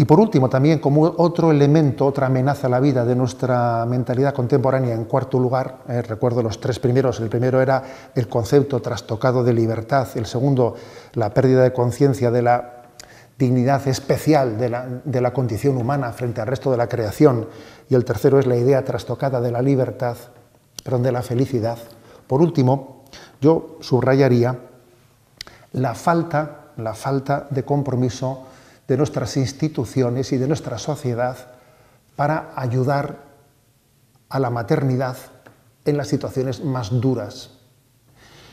Y 0.00 0.04
por 0.04 0.20
último, 0.20 0.48
también 0.48 0.78
como 0.78 1.02
otro 1.02 1.50
elemento, 1.50 2.06
otra 2.06 2.28
amenaza 2.28 2.68
a 2.68 2.70
la 2.70 2.78
vida 2.78 3.04
de 3.04 3.16
nuestra 3.16 3.84
mentalidad 3.84 4.32
contemporánea, 4.32 4.94
en 4.94 5.06
cuarto 5.06 5.40
lugar, 5.40 5.80
eh, 5.88 6.02
recuerdo 6.02 6.40
los 6.40 6.60
tres 6.60 6.78
primeros, 6.78 7.18
el 7.18 7.28
primero 7.28 7.60
era 7.60 7.82
el 8.14 8.28
concepto 8.28 8.80
trastocado 8.80 9.42
de 9.42 9.52
libertad, 9.52 10.06
el 10.14 10.26
segundo, 10.26 10.76
la 11.14 11.34
pérdida 11.34 11.64
de 11.64 11.72
conciencia 11.72 12.30
de 12.30 12.42
la 12.42 12.82
dignidad 13.36 13.88
especial 13.88 14.56
de 14.56 14.68
la, 14.68 14.86
de 15.04 15.20
la, 15.20 15.32
condición 15.32 15.76
humana 15.76 16.12
frente 16.12 16.40
al 16.40 16.46
resto 16.46 16.70
de 16.70 16.76
la 16.76 16.88
creación, 16.88 17.48
y 17.88 17.96
el 17.96 18.04
tercero 18.04 18.38
es 18.38 18.46
la 18.46 18.56
idea 18.56 18.84
trastocada 18.84 19.40
de 19.40 19.50
la 19.50 19.62
libertad, 19.62 20.16
perdón, 20.84 21.02
de 21.02 21.10
la 21.10 21.22
felicidad. 21.22 21.78
Por 22.28 22.40
último, 22.40 22.97
yo 23.40 23.78
subrayaría 23.80 24.58
la 25.72 25.94
falta, 25.94 26.72
la 26.76 26.94
falta 26.94 27.46
de 27.50 27.64
compromiso 27.64 28.46
de 28.86 28.96
nuestras 28.96 29.36
instituciones 29.36 30.32
y 30.32 30.38
de 30.38 30.48
nuestra 30.48 30.78
sociedad 30.78 31.36
para 32.16 32.52
ayudar 32.56 33.18
a 34.28 34.40
la 34.40 34.50
maternidad 34.50 35.16
en 35.84 35.96
las 35.96 36.08
situaciones 36.08 36.64
más 36.64 36.90
duras. 37.00 37.50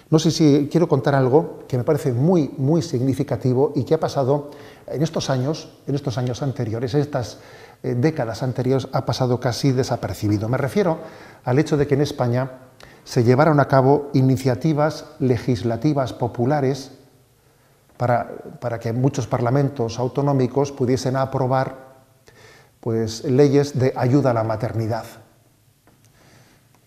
No 0.09 0.19
sé 0.19 0.29
si 0.29 0.69
quiero 0.71 0.87
contar 0.87 1.15
algo 1.15 1.63
que 1.67 1.77
me 1.77 1.83
parece 1.83 2.13
muy, 2.13 2.53
muy 2.57 2.81
significativo 2.81 3.73
y 3.75 3.83
que 3.83 3.95
ha 3.95 3.99
pasado 3.99 4.51
en 4.85 5.01
estos 5.01 5.29
años, 5.31 5.69
en 5.87 5.95
estos 5.95 6.17
años 6.17 6.43
anteriores, 6.43 6.93
en 6.93 7.01
estas 7.01 7.39
eh, 7.81 7.95
décadas 7.95 8.43
anteriores, 8.43 8.87
ha 8.91 9.03
pasado 9.05 9.39
casi 9.39 9.71
desapercibido. 9.71 10.47
Me 10.47 10.57
refiero 10.57 10.99
al 11.43 11.57
hecho 11.57 11.75
de 11.75 11.87
que 11.87 11.95
en 11.95 12.01
España 12.01 12.51
se 13.05 13.23
llevaron 13.23 13.59
a 13.59 13.67
cabo 13.67 14.09
iniciativas 14.13 15.05
legislativas 15.19 16.11
populares 16.11 16.91
para, 17.97 18.79
que 18.79 18.91
muchos 18.91 19.27
parlamentos 19.27 19.99
autonómicos 19.99 20.71
pudiesen 20.73 21.15
aprobar 21.15 21.85
pues, 22.81 23.23
leyes 23.23 23.79
de 23.79 23.93
ayuda 23.95 24.31
a 24.31 24.33
la 24.33 24.43
maternidad. 24.43 25.05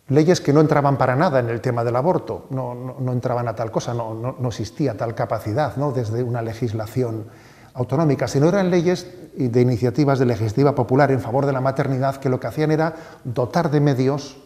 Leyes 0.08 0.40
que 0.40 0.52
no 0.52 0.60
entraban 0.60 0.98
para 0.98 1.16
nada 1.16 1.38
en 1.38 1.50
el 1.50 1.60
tema 1.60 1.84
del 1.84 1.96
aborto, 1.96 2.46
no, 2.50 2.96
entraban 3.12 3.46
a 3.46 3.54
tal 3.54 3.70
cosa, 3.70 3.94
no, 3.94 4.37
existía 4.48 4.96
tal 4.96 5.14
capacidad 5.14 5.76
¿no? 5.76 5.92
desde 5.92 6.22
una 6.22 6.42
legislación 6.42 7.26
autonómica, 7.75 8.26
sino 8.26 8.48
eran 8.48 8.70
leyes 8.70 9.06
de 9.37 9.60
iniciativas 9.60 10.18
de 10.18 10.26
legislativa 10.26 10.75
popular 10.75 11.12
en 11.12 11.20
favor 11.20 11.46
de 11.46 11.52
la 11.52 11.60
maternidad 11.60 12.16
que 12.16 12.28
lo 12.28 12.40
que 12.40 12.48
hacían 12.48 12.72
era 12.72 12.94
dotar 13.22 13.70
de 13.70 13.80
medios, 13.80 14.38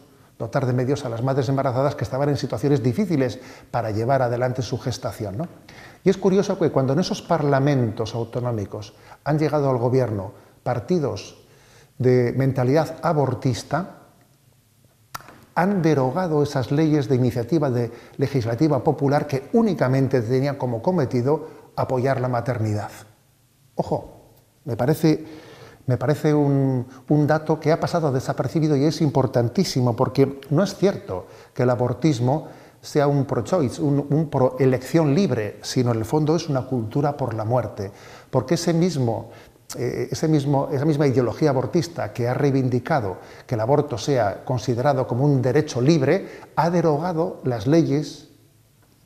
dotar 0.43 0.65
de 0.65 0.73
medios 0.73 1.05
a 1.05 1.09
las 1.09 1.23
madres 1.23 1.49
embarazadas 1.49 1.95
que 1.95 2.03
estaban 2.03 2.29
en 2.29 2.37
situaciones 2.37 2.83
difíciles 2.83 3.39
para 3.71 3.91
llevar 3.91 4.21
adelante 4.21 4.61
su 4.61 4.77
gestación. 4.77 5.37
¿no? 5.37 5.47
Y 6.03 6.09
es 6.09 6.17
curioso 6.17 6.59
que 6.59 6.69
cuando 6.69 6.93
en 6.93 6.99
esos 6.99 7.21
parlamentos 7.21 8.13
autonómicos 8.13 8.93
han 9.23 9.39
llegado 9.39 9.69
al 9.69 9.77
gobierno 9.77 10.33
partidos 10.63 11.43
de 11.97 12.33
mentalidad 12.35 12.97
abortista, 13.01 13.99
han 15.55 15.81
derogado 15.81 16.43
esas 16.43 16.71
leyes 16.71 17.07
de 17.07 17.15
iniciativa 17.15 17.71
legislativa 18.17 18.83
popular 18.83 19.27
que 19.27 19.49
únicamente 19.53 20.21
tenían 20.21 20.55
como 20.55 20.81
cometido 20.81 21.47
apoyar 21.75 22.19
la 22.19 22.27
maternidad. 22.27 22.89
Ojo, 23.75 24.23
me 24.65 24.75
parece, 24.75 25.25
me 25.85 25.97
parece 25.97 26.33
un, 26.33 26.85
dato 27.27 27.59
que 27.59 27.71
ha 27.71 27.79
pasado 27.79 28.11
desapercibido 28.11 28.75
y 28.75 28.85
es 28.85 29.01
importantísimo 29.01 29.95
porque 29.95 30.39
no 30.49 30.63
es 30.63 30.75
cierto 30.75 31.27
que 31.53 31.63
el 31.63 31.69
abortismo 31.69 32.47
sea 32.81 33.07
un 33.07 33.25
pro-choice, 33.25 33.81
un, 33.81 34.29
pro-elección 34.29 35.13
libre, 35.13 35.59
sino 35.61 35.91
en 35.91 35.99
el 35.99 36.05
fondo 36.05 36.35
es 36.35 36.49
una 36.49 36.63
cultura 36.63 37.15
por 37.15 37.33
la 37.33 37.45
muerte. 37.45 37.91
Porque 38.29 38.55
eh, 38.55 38.57
ese 40.11 40.27
mismo, 40.27 40.69
esa 40.71 40.85
misma 40.85 41.07
ideología 41.07 41.49
abortista 41.49 42.11
que 42.11 42.27
ha 42.27 42.33
reivindicado 42.33 43.17
que 43.47 43.55
el 43.55 43.61
aborto 43.61 43.97
sea 43.97 44.43
considerado 44.43 45.07
como 45.07 45.23
un 45.25 45.41
derecho 45.41 45.81
libre, 45.81 46.27
ha 46.55 46.69
derogado 46.69 47.39
las 47.45 47.67
leyes 47.67 48.29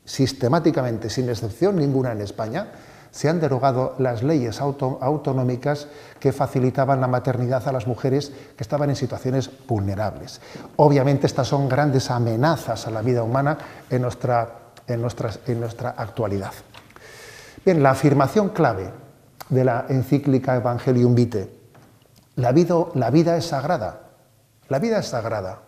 sistemáticamente, 0.04 1.10
sin 1.10 1.28
excepción 1.28 1.76
ninguna 1.76 2.12
en 2.12 2.22
España, 2.22 2.72
se 3.10 3.28
han 3.28 3.40
derogado 3.40 3.94
las 3.98 4.22
leyes 4.22 4.60
autonómicas 4.60 5.88
que 6.20 6.32
facilitaban 6.32 7.00
la 7.00 7.06
maternidad 7.06 7.66
a 7.66 7.72
las 7.72 7.86
mujeres 7.86 8.32
que 8.56 8.62
estaban 8.62 8.90
en 8.90 8.96
situaciones 8.96 9.50
vulnerables. 9.66 10.40
Obviamente 10.76 11.26
estas 11.26 11.48
son 11.48 11.68
grandes 11.68 12.10
amenazas 12.10 12.86
a 12.86 12.90
la 12.90 13.02
vida 13.02 13.22
humana 13.22 13.58
en 13.90 14.02
nuestra, 14.02 14.72
en 14.86 15.04
en 15.46 15.60
nuestra 15.60 15.90
actualidad. 15.90 16.52
Bien, 17.64 17.82
la 17.82 17.90
afirmación 17.90 18.50
clave 18.50 18.90
de 19.48 19.64
la 19.64 19.86
encíclica 19.88 20.56
Evangelium 20.56 21.14
Vitae, 21.14 21.50
la 22.36 22.52
vida, 22.52 22.76
la 22.94 23.10
vida 23.10 23.36
es 23.36 23.46
sagrada, 23.46 24.00
la 24.68 24.78
vida 24.78 24.98
es 24.98 25.06
sagrada. 25.06 25.58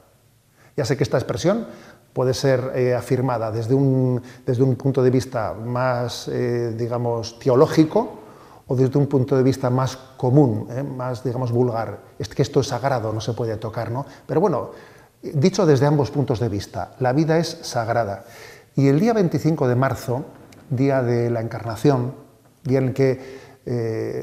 Ya 0.76 0.84
sé 0.84 0.96
que 0.96 1.02
esta 1.02 1.18
expresión 1.18 1.66
puede 2.12 2.34
ser 2.34 2.72
eh, 2.74 2.94
afirmada 2.94 3.50
desde 3.50 3.74
un, 3.74 4.20
desde 4.44 4.62
un, 4.62 4.76
punto 4.76 5.02
de 5.02 5.10
vista 5.10 5.54
más, 5.54 6.28
eh, 6.28 6.74
digamos, 6.76 7.38
teológico 7.38 8.18
o 8.66 8.76
desde 8.76 8.98
un 8.98 9.06
punto 9.06 9.36
de 9.36 9.42
vista 9.42 9.70
más 9.70 9.96
común, 9.96 10.68
eh, 10.70 10.82
más, 10.82 11.22
digamos, 11.24 11.52
vulgar. 11.52 11.98
Es 12.18 12.28
que 12.28 12.42
esto 12.42 12.60
es 12.60 12.68
sagrado, 12.68 13.12
no 13.12 13.20
se 13.20 13.32
puede 13.32 13.56
tocar, 13.56 13.90
¿no? 13.90 14.06
Pero 14.26 14.40
bueno, 14.40 14.70
dicho 15.22 15.66
desde 15.66 15.86
ambos 15.86 16.10
puntos 16.10 16.40
de 16.40 16.48
vista, 16.48 16.92
la 16.98 17.12
vida 17.12 17.38
es 17.38 17.58
sagrada. 17.62 18.24
Y 18.76 18.88
el 18.88 18.98
día 19.00 19.12
25 19.12 19.68
de 19.68 19.74
marzo, 19.74 20.24
día 20.70 21.02
de 21.02 21.30
la 21.30 21.40
Encarnación, 21.40 22.14
día 22.64 22.78
en 22.78 22.88
el 22.88 22.94
que 22.94 23.50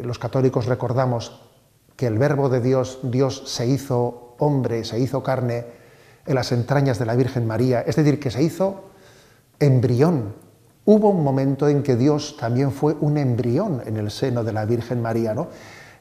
los 0.03 0.19
católicos 0.19 0.65
recordamos 0.65 1.41
que 1.95 2.07
el 2.07 2.17
Verbo 2.17 2.49
de 2.49 2.59
Dios, 2.59 2.99
Dios 3.03 3.43
se 3.45 3.65
hizo 3.65 4.35
hombre, 4.39 4.83
se 4.83 4.99
hizo 4.99 5.23
carne, 5.23 5.65
en 6.27 6.35
las 6.35 6.51
entrañas 6.51 6.99
de 6.99 7.05
la 7.05 7.15
Virgen 7.15 7.47
María, 7.47 7.81
es 7.81 7.95
decir, 7.95 8.19
que 8.19 8.29
se 8.29 8.43
hizo 8.43 8.83
embrión. 9.59 10.35
Hubo 10.85 11.09
un 11.09 11.23
momento 11.23 11.67
en 11.67 11.83
que 11.83 11.95
Dios 11.95 12.37
también 12.39 12.71
fue 12.71 12.95
un 12.99 13.17
embrión 13.17 13.81
en 13.85 13.97
el 13.97 14.11
seno 14.11 14.43
de 14.43 14.53
la 14.53 14.65
Virgen 14.65 15.01
María, 15.01 15.33
¿no? 15.33 15.47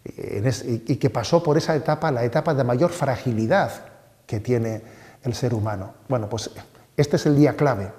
y 0.05 0.97
que 0.97 1.11
pasó 1.11 1.43
por 1.43 1.57
esa 1.57 1.75
etapa, 1.75 2.13
la 2.13 2.23
etapa 2.23 2.55
de 2.55 2.63
mayor 2.63 2.91
fragilidad 2.91 3.73
que 4.25 4.39
tiene 4.39 4.83
el 5.23 5.35
ser 5.35 5.53
humano. 5.55 5.95
Bueno, 6.09 6.29
pues 6.29 6.51
este 6.97 7.17
es 7.17 7.27
el 7.27 7.37
día 7.37 7.57
clave, 7.57 7.91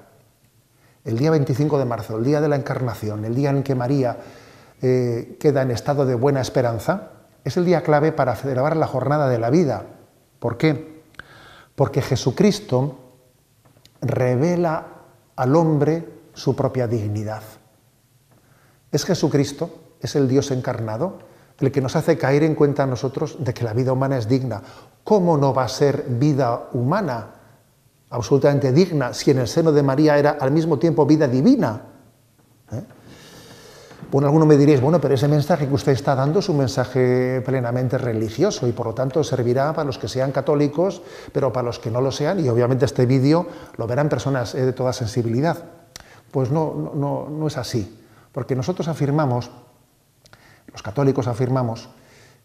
el 1.03 1.17
día 1.17 1.31
25 1.31 1.77
de 1.79 1.85
marzo, 1.85 2.17
el 2.17 2.23
día 2.23 2.41
de 2.41 2.47
la 2.47 2.55
encarnación, 2.55 3.25
el 3.25 3.35
día 3.35 3.49
en 3.49 3.63
que 3.63 3.75
María 3.75 4.17
eh, 4.81 5.37
queda 5.39 5.61
en 5.61 5.71
estado 5.71 6.05
de 6.05 6.15
buena 6.15 6.41
esperanza, 6.41 7.11
es 7.43 7.57
el 7.57 7.65
día 7.65 7.81
clave 7.81 8.11
para 8.11 8.35
celebrar 8.35 8.75
la 8.75 8.87
jornada 8.87 9.29
de 9.29 9.39
la 9.39 9.49
vida. 9.49 9.83
¿Por 10.39 10.57
qué? 10.57 10.96
Porque 11.77 12.01
Jesucristo 12.01 12.97
revela 14.01 14.83
al 15.35 15.55
hombre 15.55 16.09
su 16.33 16.55
propia 16.55 16.87
dignidad. 16.87 17.43
Es 18.91 19.05
Jesucristo, 19.05 19.69
es 20.01 20.15
el 20.15 20.27
Dios 20.27 20.49
encarnado, 20.49 21.19
el 21.59 21.71
que 21.71 21.79
nos 21.79 21.95
hace 21.95 22.17
caer 22.17 22.41
en 22.41 22.55
cuenta 22.55 22.81
a 22.81 22.87
nosotros 22.87 23.37
de 23.43 23.53
que 23.53 23.63
la 23.63 23.73
vida 23.73 23.93
humana 23.93 24.17
es 24.17 24.27
digna. 24.27 24.63
¿Cómo 25.03 25.37
no 25.37 25.53
va 25.53 25.65
a 25.65 25.69
ser 25.69 26.05
vida 26.09 26.69
humana 26.73 27.27
absolutamente 28.09 28.71
digna 28.71 29.13
si 29.13 29.29
en 29.29 29.37
el 29.37 29.47
seno 29.47 29.71
de 29.71 29.83
María 29.83 30.17
era 30.17 30.31
al 30.31 30.49
mismo 30.49 30.79
tiempo 30.79 31.05
vida 31.05 31.27
divina? 31.27 31.79
Bueno, 34.09 34.27
alguno 34.27 34.45
me 34.45 34.55
diréis, 34.55 34.79
bueno, 34.79 35.01
pero 35.01 35.15
ese 35.15 35.27
mensaje 35.27 35.67
que 35.67 35.73
usted 35.73 35.91
está 35.91 36.15
dando 36.15 36.39
es 36.39 36.47
un 36.47 36.59
mensaje 36.59 37.41
plenamente 37.45 37.97
religioso 37.97 38.65
y 38.65 38.71
por 38.71 38.85
lo 38.85 38.93
tanto 38.93 39.21
servirá 39.21 39.73
para 39.73 39.83
los 39.83 39.97
que 39.97 40.07
sean 40.07 40.31
católicos, 40.31 41.01
pero 41.33 41.51
para 41.51 41.65
los 41.65 41.77
que 41.77 41.91
no 41.91 41.99
lo 41.99 42.09
sean, 42.13 42.39
y 42.39 42.47
obviamente 42.47 42.85
este 42.85 43.05
vídeo 43.05 43.47
lo 43.75 43.85
verán 43.85 44.07
personas 44.07 44.55
eh, 44.55 44.65
de 44.65 44.71
toda 44.71 44.93
sensibilidad. 44.93 45.57
Pues 46.31 46.51
no, 46.51 46.93
no, 46.95 47.47
es 47.47 47.57
así, 47.57 47.99
porque 48.31 48.55
nosotros 48.55 48.87
afirmamos, 48.87 49.51
los 50.71 50.81
católicos 50.81 51.27
afirmamos, 51.27 51.89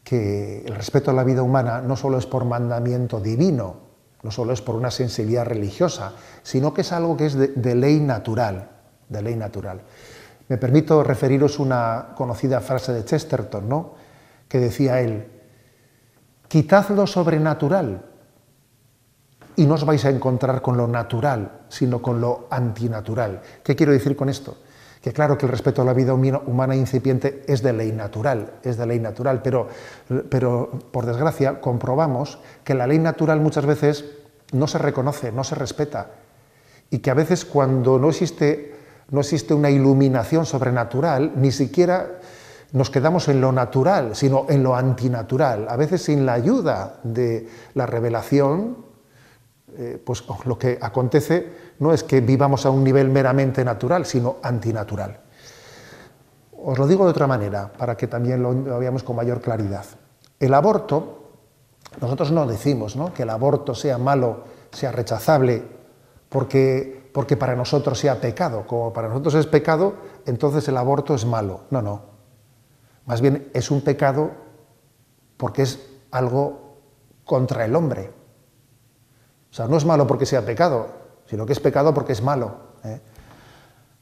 que 0.03 0.65
el 0.67 0.75
respeto 0.75 1.13
a 1.13 1.15
la 1.15 1.23
vida 1.23 1.45
humana 1.45 1.81
no 1.81 1.95
solo 1.95 2.19
es 2.19 2.27
por 2.27 2.45
mandamiento 2.45 3.21
divino, 3.21 3.77
no 4.25 4.33
solo 4.33 4.53
es 4.53 4.61
por 4.61 4.75
una 4.75 4.91
sensibilidad 4.91 5.45
religiosa, 5.45 6.15
sino 6.43 6.75
que 6.75 6.81
es 6.81 6.91
algo 6.91 7.17
que 7.17 7.27
es 7.27 7.37
de 7.37 7.75
ley 7.77 8.01
natural, 8.01 8.69
de 9.09 9.23
ley 9.23 9.37
natural. 9.37 9.83
Me 10.53 10.59
permito 10.59 11.03
referiros 11.03 11.59
una 11.59 12.09
conocida 12.15 12.61
frase 12.61 12.93
de 12.93 13.07
Chesterton, 13.07 13.67
¿no? 13.67 13.95
que 14.47 14.59
decía 14.59 15.01
él, 15.01 15.27
quitad 16.47 16.91
lo 16.91 17.07
sobrenatural 17.07 18.05
y 19.57 19.65
no 19.65 19.73
os 19.73 19.87
vais 19.87 20.05
a 20.05 20.11
encontrar 20.11 20.61
con 20.61 20.77
lo 20.77 20.87
natural, 20.87 21.63
sino 21.71 22.03
con 22.03 22.21
lo 22.21 22.49
antinatural. 22.51 23.41
¿Qué 23.65 23.75
quiero 23.75 23.93
decir 23.93 24.15
con 24.15 24.29
esto? 24.29 24.59
Que 25.01 25.15
claro 25.15 25.39
que 25.39 25.47
el 25.47 25.53
respeto 25.53 25.81
a 25.81 25.87
la 25.87 25.95
vida 25.95 26.13
humana 26.13 26.77
incipiente 26.77 27.45
es 27.49 27.63
de 27.63 27.73
ley 27.73 27.91
natural, 27.91 28.61
es 28.63 28.77
de 28.77 28.85
ley 28.85 29.01
natural, 29.01 29.41
pero, 29.41 29.69
pero 30.29 30.69
por 30.91 31.07
desgracia 31.07 31.63
comprobamos 31.63 32.41
que 32.63 32.75
la 32.75 32.87
ley 32.87 32.99
natural 32.99 33.41
muchas 33.41 33.65
veces 33.65 34.05
no 34.53 34.67
se 34.67 34.77
reconoce, 34.77 35.33
no 35.33 35.45
se 35.45 35.55
respeta, 35.55 36.11
y 36.91 36.99
que 36.99 37.11
a 37.11 37.15
veces 37.15 37.47
cuando 37.47 37.99
no 37.99 38.11
existe 38.11 38.82
no 39.13 39.21
existe 39.21 39.55
una 39.55 39.71
iluminación 39.71 40.45
sobrenatural, 40.47 41.33
ni 41.37 41.53
siquiera 41.53 42.19
nos 42.73 42.89
quedamos 42.89 43.29
en 43.29 43.43
lo 43.43 43.53
natural, 43.53 44.17
sino 44.17 44.47
en 44.49 44.63
lo 44.63 44.75
antinatural. 44.75 45.67
A 45.69 45.77
veces 45.77 46.03
sin 46.03 46.25
la 46.25 46.33
ayuda 46.33 46.99
de 47.03 47.47
la 47.75 47.85
revelación, 47.85 48.79
eh, 49.77 50.03
pues 50.05 50.25
lo 50.47 50.59
que 50.59 50.79
acontece 50.81 51.53
no 51.79 51.93
es 51.93 52.03
que 52.03 52.23
vivamos 52.23 52.65
a 52.65 52.71
un 52.71 52.83
nivel 52.83 53.11
meramente 53.11 53.63
natural, 53.65 54.07
sino 54.07 54.37
antinatural. 54.43 55.21
Os 56.65 56.79
lo 56.79 56.87
digo 56.87 57.05
de 57.05 57.11
otra 57.11 57.27
manera, 57.27 57.71
para 57.71 57.97
que 57.97 58.07
también 58.07 58.43
lo, 58.43 58.79
veamos 58.79 59.03
con 59.03 59.17
mayor 59.17 59.43
claridad. 59.43 59.85
El 60.41 60.55
aborto, 60.55 61.33
nosotros 62.01 62.33
no 62.33 62.47
decimos 62.47 62.97
que 63.15 63.25
el 63.25 63.31
aborto 63.31 63.75
sea 63.75 63.99
malo, 63.99 64.45
sea 64.71 64.91
rechazable, 64.91 65.63
porque 66.31 67.02
porque 67.13 67.37
para 67.37 67.55
nosotros 67.55 67.99
sea 67.99 68.21
pecado. 68.21 68.67
Como 68.67 68.93
para 68.93 69.09
nosotros 69.09 69.35
es 69.35 69.47
pecado, 69.47 69.95
entonces 70.27 70.67
el 70.69 70.77
aborto 70.77 71.15
es 71.15 71.25
malo. 71.25 71.63
No, 71.71 71.83
no. 71.83 72.03
Más 73.07 73.21
bien 73.21 73.51
es 73.53 73.71
un 73.71 73.83
pecado 73.83 74.31
porque 75.37 75.63
es 75.63 75.81
algo 76.11 76.77
contra 77.25 77.65
el 77.65 77.77
hombre. 77.77 78.11
O 79.51 79.55
sea, 79.55 79.69
no 79.69 79.77
es 79.77 79.85
malo 79.85 80.07
porque 80.07 80.25
sea 80.25 80.45
pecado, 80.45 80.89
sino 81.27 81.45
que 81.45 81.53
es 81.53 81.61
pecado 81.61 81.93
porque 81.93 82.13
es 82.13 82.23
malo. 82.23 82.57
¿eh? 82.85 83.01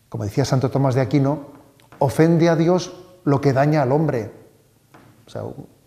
Como 0.09 0.25
decía 0.25 0.45
Santo 0.45 0.71
Tomás 0.71 0.95
de 0.95 1.01
Aquino, 1.01 1.47
ofende 1.99 2.49
a 2.49 2.57
Dios 2.57 2.93
lo 3.25 3.41
que 3.41 3.53
daña 3.53 3.83
al 3.83 3.93
hombre. 3.93 4.33
O 5.27 5.31
sea, 5.31 5.43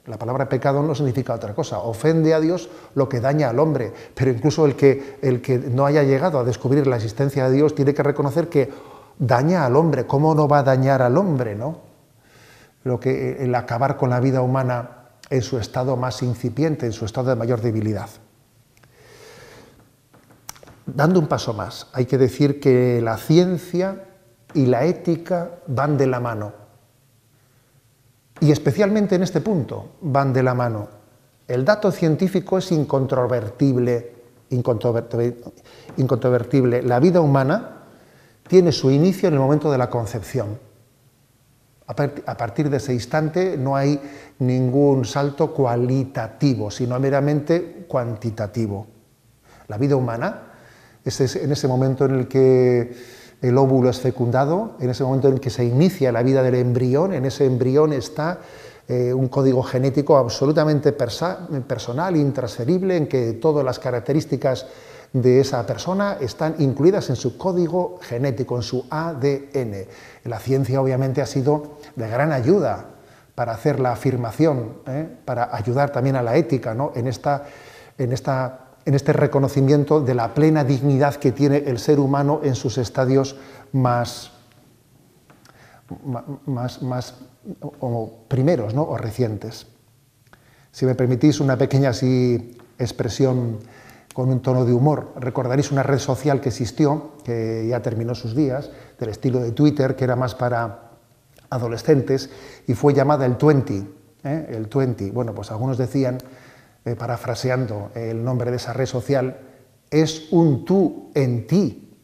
la 0.05 0.17
palabra 0.17 0.49
pecado 0.49 0.83
no 0.83 0.95
significa 0.95 1.33
otra 1.33 1.53
cosa, 1.53 1.79
ofende 1.79 2.33
a 2.33 2.41
Dios 2.41 2.69
lo 2.93 3.07
que 3.07 3.21
daña 3.21 3.49
al 3.49 3.59
hombre, 3.59 3.93
pero 4.13 4.31
incluso 4.31 4.65
el 4.65 4.75
que, 4.75 5.17
el 5.21 5.41
que 5.41 5.57
no 5.57 5.85
haya 5.85 6.03
llegado 6.03 6.39
a 6.39 6.43
descubrir 6.43 6.87
la 6.87 6.97
existencia 6.97 7.47
de 7.47 7.55
Dios 7.55 7.73
tiene 7.73 7.93
que 7.93 8.03
reconocer 8.03 8.49
que 8.49 8.69
daña 9.17 9.65
al 9.65 9.75
hombre, 9.77 10.05
¿cómo 10.05 10.35
no 10.35 10.47
va 10.47 10.59
a 10.59 10.63
dañar 10.63 11.01
al 11.01 11.17
hombre? 11.17 11.55
¿no? 11.55 11.79
Lo 12.83 12.99
que, 12.99 13.43
el 13.43 13.55
acabar 13.55 13.95
con 13.95 14.09
la 14.09 14.19
vida 14.19 14.41
humana 14.41 15.03
en 15.29 15.41
su 15.41 15.57
estado 15.57 15.95
más 15.95 16.21
incipiente, 16.21 16.85
en 16.85 16.91
su 16.91 17.05
estado 17.05 17.29
de 17.29 17.35
mayor 17.37 17.61
debilidad. 17.61 18.09
Dando 20.85 21.19
un 21.19 21.27
paso 21.27 21.53
más, 21.53 21.87
hay 21.93 22.05
que 22.05 22.17
decir 22.17 22.59
que 22.59 22.99
la 23.01 23.15
ciencia 23.15 24.03
y 24.53 24.65
la 24.65 24.83
ética 24.83 25.51
van 25.67 25.97
de 25.97 26.07
la 26.07 26.19
mano. 26.19 26.62
Y 28.43 28.51
especialmente 28.51 29.15
en 29.15 29.23
este 29.23 29.39
punto 29.39 29.91
van 30.01 30.34
de 30.34 30.43
la 30.43 30.53
mano. 30.53 30.89
El 31.47 31.63
dato 31.63 31.93
científico 31.93 32.58
es 32.58 32.73
incontrovertible, 32.73 34.12
incontrovertible. 34.49 36.82
La 36.82 36.99
vida 36.99 37.21
humana 37.21 37.84
tiene 38.45 38.73
su 38.73 38.91
inicio 38.91 39.29
en 39.29 39.36
el 39.36 39.39
momento 39.39 39.71
de 39.71 39.77
la 39.77 39.89
concepción. 39.89 40.60
A 41.88 42.36
partir 42.36 42.69
de 42.69 42.77
ese 42.77 42.93
instante 42.93 43.58
no 43.58 43.77
hay 43.77 43.97
ningún 44.39 45.06
salto 45.06 45.53
cualitativo, 45.53 46.69
sino 46.69 46.99
meramente 46.99 47.86
cuantitativo. 47.88 48.88
La 49.69 49.77
vida 49.77 49.95
humana 49.95 50.51
es 51.06 51.36
en 51.38 51.49
ese 51.49 51.69
momento 51.69 52.03
en 52.03 52.15
el 52.15 52.27
que 52.27 52.93
el 53.43 53.58
óvulo 53.58 53.89
es 53.89 53.99
fecundado, 53.99 54.71
en 54.79 54.89
ese 54.89 55.03
momento 55.03 55.27
en 55.27 55.38
que 55.38 55.49
se 55.49 55.65
inicia 55.65 56.13
la 56.13 56.23
vida 56.23 56.41
del 56.41 56.56
embrión, 56.56 57.13
en 57.13 57.25
ese 57.25 57.45
embrión 57.45 57.91
está 57.91 58.39
eh, 58.88 59.13
un 59.13 59.27
código 59.27 59.62
genético 59.63 60.17
absolutamente 60.17 60.93
personal, 60.93 62.15
intransferible, 62.15 62.95
en 62.95 63.08
que 63.08 63.34
todas 63.34 63.65
las 63.65 63.79
características 63.79 64.65
de 65.12 65.41
esa 65.41 65.65
persona 65.65 66.17
están 66.21 66.56
incluidas 66.60 67.10
en 67.10 67.17
su 67.17 67.38
código 67.38 67.99
genético, 68.01 68.56
en 68.56 68.63
su 68.63 68.86
ADN. 68.89 69.88
La 70.23 70.39
ciencia 70.39 70.82
obviamente 70.82 71.21
ha 71.21 71.25
sido 71.25 71.79
de 71.97 72.08
gran 72.08 72.32
ayuda 72.32 72.86
para 73.36 73.51
hacer 73.51 73.82
la 73.82 73.91
afirmación, 73.91 74.77
¿eh? 74.88 75.08
para 75.25 75.53
ayudar 75.53 75.91
también 75.91 76.15
a 76.15 76.23
la 76.23 76.38
ética 76.38 76.73
¿no? 76.73 76.93
en, 76.95 77.08
esta, 77.08 77.43
en 77.97 78.13
esta 78.13 78.62
en 78.86 78.93
este 78.93 79.13
reconocimiento 79.13 80.02
de 80.02 80.13
la 80.13 80.34
plena 80.34 80.63
dignidad 80.63 81.15
que 81.15 81.32
tiene 81.32 81.58
el 81.58 81.80
ser 81.80 82.00
humano 82.00 82.41
en 82.43 82.56
sus 82.56 82.78
estadios 82.78 83.36
más, 83.72 84.32
más, 86.46 86.82
más 86.82 87.15
primeros 88.28 88.74
¿no? 88.74 88.84
o 88.84 88.98
recientes. 88.98 89.67
Si 90.72 90.86
me 90.86 90.96
permitís 90.96 91.39
una 91.39 91.58
pequeña 91.58 91.89
así, 91.89 92.58
expresión 92.80 93.60
con 94.13 94.30
un 94.30 94.41
tono 94.41 94.65
de 94.65 94.74
humor, 94.74 95.13
recordaréis 95.15 95.72
una 95.72 95.84
red 95.84 96.00
social 96.00 96.41
que 96.41 96.50
existió, 96.50 97.13
que 97.24 97.65
ya 97.67 97.82
terminó 97.82 98.15
sus 98.15 98.36
días, 98.36 98.69
del 99.00 99.10
estilo 99.10 99.39
de 99.39 99.52
Twitter, 99.52 99.96
que 99.96 100.04
era 100.04 100.15
más 100.15 100.36
para 100.36 100.91
adolescentes, 101.50 102.30
y 102.67 102.74
fue 102.74 102.93
llamada 102.93 103.26
el 103.26 103.36
20. 103.36 103.88
¿eh? 104.24 104.48
El 104.50 104.67
20. 104.67 105.12
Bueno, 105.12 105.34
pues 105.34 105.52
algunos 105.52 105.78
decían 105.78 106.17
eh, 106.86 106.96
parafraseando 106.96 107.91
el 107.96 108.24
nombre 108.24 108.52
de 108.52 108.58
esa 108.58 108.74
red 108.74 108.86
social, 108.86 109.38
es 109.89 110.32
un 110.32 110.65
tú 110.65 111.12
en 111.13 111.48
ti. 111.48 111.98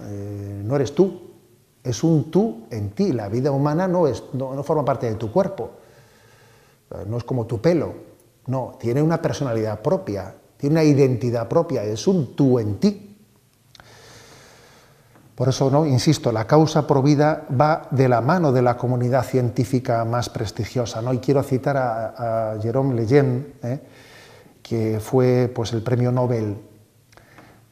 Eh, 0.00 0.62
no 0.64 0.76
eres 0.76 0.94
tú, 0.94 1.32
es 1.82 2.02
un 2.02 2.30
tú 2.30 2.66
en 2.70 2.90
ti. 2.90 3.12
La 3.12 3.28
vida 3.28 3.50
humana 3.50 3.86
no, 3.86 4.06
es, 4.06 4.22
no, 4.32 4.62
forma 4.62 4.84
parte 4.84 5.08
de 5.08 5.16
tu 5.16 5.30
cuerpo, 5.30 5.72
eh, 6.90 7.04
no 7.06 7.18
es 7.18 7.24
como 7.24 7.46
tu 7.46 7.60
pelo, 7.60 7.94
no, 8.46 8.76
tiene 8.80 9.02
una 9.02 9.20
personalidad 9.20 9.82
propia, 9.82 10.34
tiene 10.56 10.74
una 10.74 10.84
identidad 10.84 11.48
propia, 11.48 11.84
es 11.84 12.06
un 12.06 12.34
tú 12.34 12.58
en 12.58 12.76
ti. 12.78 13.11
Por 15.42 15.48
eso, 15.48 15.72
no, 15.72 15.84
insisto, 15.84 16.30
la 16.30 16.46
causa 16.46 16.86
provida 16.86 17.48
va 17.50 17.88
de 17.90 18.08
la 18.08 18.20
mano 18.20 18.52
de 18.52 18.62
la 18.62 18.76
comunidad 18.76 19.24
científica 19.24 20.04
más 20.04 20.28
prestigiosa. 20.28 21.02
¿no? 21.02 21.12
Y 21.12 21.18
quiero 21.18 21.42
citar 21.42 21.76
a, 21.76 22.56
Jerome 22.62 22.94
Lejeune, 22.94 23.46
¿eh? 23.64 23.80
que 24.62 25.00
fue 25.00 25.50
pues, 25.52 25.72
el 25.72 25.82
premio 25.82 26.12
Nobel, 26.12 26.56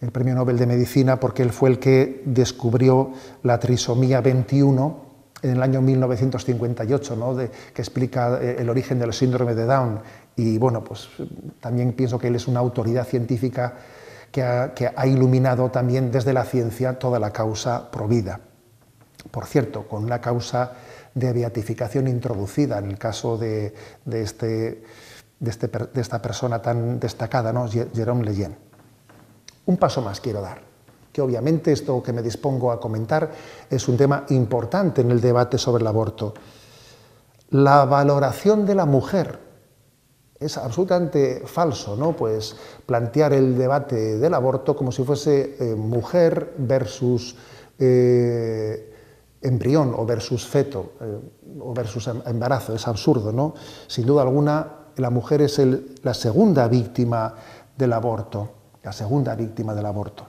el 0.01 0.11
premio 0.11 0.35
Nobel 0.35 0.59
de 0.59 0.67
Medicina, 0.67 1.21
porque 1.21 1.45
él 1.45 1.51
fue 1.51 1.69
el 1.69 1.79
que 1.79 2.25
descubrió 2.25 3.13
la 3.45 3.61
trisomía 3.61 4.21
21 4.21 5.05
en 5.43 5.51
el 5.51 5.63
año 5.63 5.81
1958, 5.81 7.15
¿no? 7.15 7.37
que 7.37 7.53
explica 7.77 8.41
eh, 8.43 8.57
el 8.59 8.69
origen 8.69 8.99
del 8.99 9.13
síndrome 9.13 9.55
de 9.55 9.67
Down 9.67 10.01
y 10.35 10.59
bueno, 10.59 10.83
pues 10.83 11.09
también 11.61 11.93
pienso 11.93 12.19
que 12.19 12.27
él 12.27 12.35
es 12.35 12.49
una 12.49 12.59
autoridad 12.59 13.07
científica 13.07 13.75
que 14.31 14.43
ha, 14.43 15.07
iluminado 15.07 15.71
también 15.71 16.11
desde 16.11 16.33
la 16.33 16.45
ciencia 16.45 16.99
toda 16.99 17.19
la 17.19 17.33
causa 17.33 17.91
provida. 17.91 18.41
Por 19.31 19.47
cierto, 19.47 19.87
con 19.89 20.05
una 20.05 20.21
causa 20.21 20.73
de 21.15 21.33
beatificación 21.33 22.07
introducida 22.07 22.79
en 22.79 22.87
el 22.87 22.99
caso 22.99 23.37
de, 23.37 23.75
este, 24.11 24.85
este 25.45 25.69
de, 25.69 26.01
esta 26.01 26.23
persona 26.23 26.63
tan 26.63 27.01
destacada, 27.01 27.53
¿no? 27.53 27.69
Jérôme 27.69 28.25
Lejeune. 28.25 28.57
Un 29.67 29.77
paso 29.77 30.01
más 30.01 30.21
quiero 30.21 30.41
dar, 30.41 30.63
que 31.13 31.21
obviamente 31.21 31.73
esto 31.73 32.03
que 32.03 32.13
me 32.13 32.23
dispongo 32.23 32.73
a 32.73 32.81
comentar 32.81 33.31
es 33.69 33.89
un 33.89 33.97
tema 33.97 34.25
importante 34.31 35.01
en 35.01 35.11
el 35.11 35.21
debate 35.21 35.59
sobre 35.59 35.83
el 35.83 35.89
aborto. 35.89 36.35
La 37.51 37.85
valoración 37.85 38.65
de 38.65 38.75
la 38.77 38.87
mujer 38.87 39.50
es 40.41 40.57
absolutamente 40.57 41.43
falso, 41.45 41.95
¿no? 41.97 42.13
Pues 42.13 42.57
plantear 42.87 43.35
el 43.35 43.59
debate 43.59 44.19
del 44.19 44.33
aborto 44.33 44.75
como 44.75 44.91
si 44.91 45.05
fuese 45.05 45.57
eh, 45.61 45.75
mujer 45.75 46.55
versus 46.57 47.37
eh, 47.79 48.91
embrión 49.43 49.93
o 49.95 50.07
versus 50.07 50.47
feto 50.47 50.95
eh, 51.01 51.19
o 51.61 51.75
versus 51.75 52.09
em, 52.09 52.23
embarazo, 52.25 52.75
es 52.75 52.89
absurdo, 52.89 53.33
¿no? 53.33 53.55
Sin 53.87 54.07
duda 54.07 54.23
alguna, 54.23 54.67
la 54.97 55.11
mujer 55.11 55.43
es 55.43 55.61
la 56.03 56.15
segunda 56.15 56.69
víctima 56.69 57.35
del 57.77 57.93
aborto, 57.93 58.49
la 58.83 58.93
segunda 58.93 59.35
víctima 59.35 59.75
del 59.75 59.85
aborto. 59.85 60.27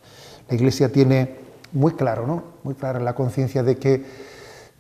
La 0.50 0.56
Iglesia 0.56 0.92
tiene 0.92 1.40
muy 1.72 1.94
claro, 1.94 2.28
¿no? 2.28 2.44
Muy 2.64 2.76
clara 2.76 3.00
la 3.00 3.16
conciencia 3.16 3.64
de 3.64 3.78
que 3.78 4.31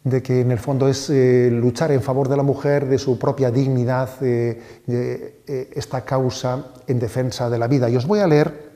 de 0.03 0.23
que 0.23 0.41
en 0.41 0.51
el 0.51 0.57
fondo 0.57 0.87
es 0.87 1.09
eh, 1.09 1.49
luchar 1.51 1.91
en 1.91 2.01
favor 2.01 2.27
de 2.27 2.37
la 2.37 2.43
mujer, 2.43 2.87
de 2.87 2.97
su 2.97 3.19
propia 3.19 3.51
dignidad, 3.51 4.19
de 4.19 4.61
eh, 4.87 5.69
esta 5.73 6.01
causa 6.01 6.65
en 6.87 6.99
defensa 6.99 7.49
de 7.49 7.59
la 7.59 7.67
vida. 7.67 7.89
Y 7.89 7.95
os 7.95 8.07
voy 8.07 8.19
a 8.19 8.27
leer 8.27 8.71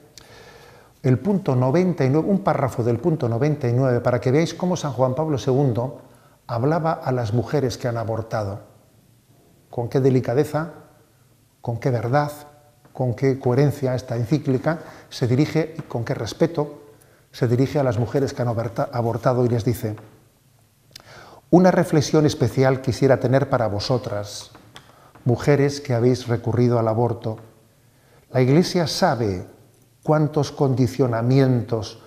el 1.01 1.19
punto 1.19 1.55
99, 1.55 2.27
un 2.27 2.39
párrafo 2.39 2.83
del 2.83 2.99
punto 2.99 3.27
99, 3.29 4.01
para 4.01 4.19
que 4.19 4.31
veáis 4.31 4.53
cómo 4.53 4.75
San 4.75 4.91
Juan 4.91 5.15
Pablo 5.15 5.37
II 5.37 5.93
hablaba 6.47 6.93
a 6.93 7.11
las 7.11 7.33
mujeres 7.33 7.77
que 7.77 7.87
han 7.87 7.97
abortado. 7.97 8.59
Con 9.69 9.89
qué 9.89 9.99
delicadeza, 9.99 10.73
con 11.61 11.77
qué 11.77 11.89
verdad, 11.89 12.31
con 12.93 13.13
qué 13.13 13.39
coherencia 13.39 13.93
esta 13.93 14.15
encíclica 14.15 14.79
se 15.09 15.27
dirige 15.27 15.73
y 15.77 15.81
con 15.81 16.05
qué 16.05 16.13
respeto 16.13 16.83
se 17.31 17.47
dirige 17.47 17.79
a 17.79 17.83
las 17.83 17.99
mujeres 17.99 18.33
que 18.33 18.41
han 18.41 18.47
abortado 18.47 19.45
y 19.45 19.49
les 19.49 19.65
dice, 19.65 19.95
una 21.51 21.71
reflexión 21.71 22.25
especial 22.25 22.81
quisiera 22.81 23.19
tener 23.19 23.49
para 23.49 23.67
vosotras, 23.67 24.51
mujeres 25.25 25.79
que 25.79 25.93
habéis 25.93 26.27
recurrido 26.27 26.79
al 26.79 26.87
aborto. 26.87 27.37
La 28.31 28.41
Iglesia 28.41 28.87
sabe 28.87 29.45
cuántos 30.03 30.51
condicionamientos 30.51 31.99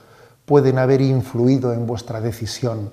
pueden 0.44 0.78
haber 0.78 1.00
influido 1.00 1.72
en 1.72 1.86
vuestra 1.86 2.20
decisión 2.20 2.92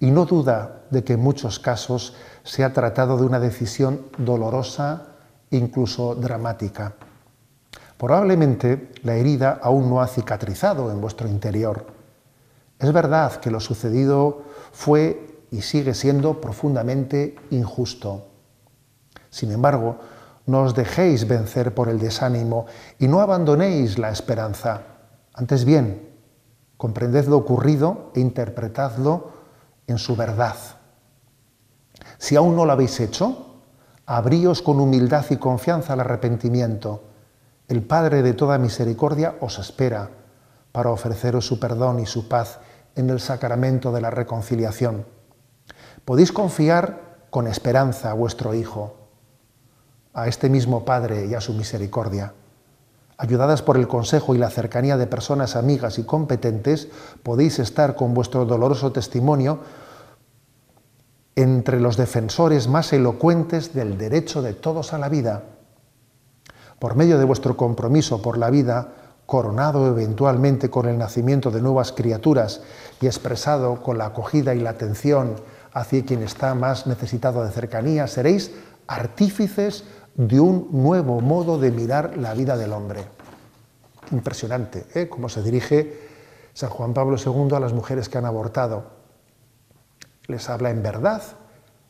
y 0.00 0.10
no 0.10 0.26
duda 0.26 0.82
de 0.90 1.04
que 1.04 1.14
en 1.14 1.20
muchos 1.20 1.58
casos 1.58 2.14
se 2.44 2.64
ha 2.64 2.72
tratado 2.72 3.16
de 3.16 3.24
una 3.24 3.40
decisión 3.40 4.06
dolorosa, 4.16 5.06
incluso 5.50 6.14
dramática. 6.14 6.94
Probablemente 7.96 8.92
la 9.02 9.16
herida 9.16 9.58
aún 9.60 9.90
no 9.90 10.00
ha 10.00 10.06
cicatrizado 10.06 10.90
en 10.92 11.00
vuestro 11.00 11.28
interior. 11.28 11.86
Es 12.78 12.92
verdad 12.92 13.36
que 13.40 13.50
lo 13.50 13.58
sucedido 13.58 14.42
fue 14.72 15.27
y 15.50 15.62
sigue 15.62 15.94
siendo 15.94 16.40
profundamente 16.40 17.36
injusto. 17.50 18.26
Sin 19.30 19.52
embargo, 19.52 19.98
no 20.46 20.62
os 20.62 20.74
dejéis 20.74 21.28
vencer 21.28 21.74
por 21.74 21.88
el 21.88 21.98
desánimo 21.98 22.66
y 22.98 23.08
no 23.08 23.20
abandonéis 23.20 23.98
la 23.98 24.10
esperanza. 24.10 24.82
Antes 25.34 25.64
bien, 25.64 26.08
comprended 26.76 27.26
lo 27.26 27.36
ocurrido 27.36 28.10
e 28.14 28.20
interpretadlo 28.20 29.30
en 29.86 29.98
su 29.98 30.16
verdad. 30.16 30.56
Si 32.16 32.36
aún 32.36 32.56
no 32.56 32.64
lo 32.64 32.72
habéis 32.72 32.98
hecho, 33.00 33.60
abríos 34.06 34.62
con 34.62 34.80
humildad 34.80 35.26
y 35.30 35.36
confianza 35.36 35.92
al 35.92 36.00
arrepentimiento. 36.00 37.02
El 37.68 37.82
Padre 37.82 38.22
de 38.22 38.32
toda 38.32 38.56
misericordia 38.56 39.36
os 39.40 39.58
espera 39.58 40.08
para 40.72 40.90
ofreceros 40.90 41.46
su 41.46 41.60
perdón 41.60 42.00
y 42.00 42.06
su 42.06 42.28
paz 42.28 42.60
en 42.94 43.10
el 43.10 43.20
sacramento 43.20 43.92
de 43.92 44.00
la 44.00 44.10
reconciliación. 44.10 45.17
Podéis 46.08 46.32
confiar 46.32 47.26
con 47.28 47.46
esperanza 47.46 48.10
a 48.10 48.14
vuestro 48.14 48.54
Hijo, 48.54 48.94
a 50.14 50.26
este 50.26 50.48
mismo 50.48 50.86
Padre 50.86 51.26
y 51.26 51.34
a 51.34 51.42
su 51.42 51.52
misericordia. 51.52 52.32
Ayudadas 53.18 53.60
por 53.60 53.76
el 53.76 53.88
consejo 53.88 54.34
y 54.34 54.38
la 54.38 54.48
cercanía 54.48 54.96
de 54.96 55.06
personas 55.06 55.54
amigas 55.54 55.98
y 55.98 56.04
competentes, 56.04 56.88
podéis 57.22 57.58
estar 57.58 57.94
con 57.94 58.14
vuestro 58.14 58.46
doloroso 58.46 58.90
testimonio 58.90 59.58
entre 61.36 61.78
los 61.78 61.98
defensores 61.98 62.68
más 62.68 62.90
elocuentes 62.94 63.74
del 63.74 63.98
derecho 63.98 64.40
de 64.40 64.54
todos 64.54 64.94
a 64.94 64.98
la 64.98 65.10
vida. 65.10 65.42
Por 66.78 66.96
medio 66.96 67.18
de 67.18 67.26
vuestro 67.26 67.54
compromiso 67.54 68.22
por 68.22 68.38
la 68.38 68.48
vida, 68.48 68.94
coronado 69.26 69.86
eventualmente 69.86 70.70
con 70.70 70.88
el 70.88 70.96
nacimiento 70.96 71.50
de 71.50 71.60
nuevas 71.60 71.92
criaturas 71.92 72.62
y 72.98 73.04
expresado 73.04 73.82
con 73.82 73.98
la 73.98 74.06
acogida 74.06 74.54
y 74.54 74.60
la 74.60 74.70
atención 74.70 75.34
hacia 75.78 76.04
quien 76.04 76.22
está 76.22 76.54
más 76.54 76.86
necesitado 76.86 77.44
de 77.44 77.52
cercanía, 77.52 78.06
seréis 78.06 78.50
artífices 78.86 79.84
de 80.16 80.40
un 80.40 80.68
nuevo 80.72 81.20
modo 81.20 81.58
de 81.58 81.70
mirar 81.70 82.16
la 82.16 82.34
vida 82.34 82.56
del 82.56 82.72
hombre. 82.72 83.04
Impresionante, 84.10 84.86
¿eh? 84.94 85.08
cómo 85.08 85.28
se 85.28 85.42
dirige 85.42 86.08
San 86.52 86.70
Juan 86.70 86.94
Pablo 86.94 87.16
II 87.16 87.54
a 87.54 87.60
las 87.60 87.72
mujeres 87.72 88.08
que 88.08 88.18
han 88.18 88.24
abortado. 88.24 88.98
Les 90.26 90.50
habla 90.50 90.70
en 90.70 90.82
verdad, 90.82 91.22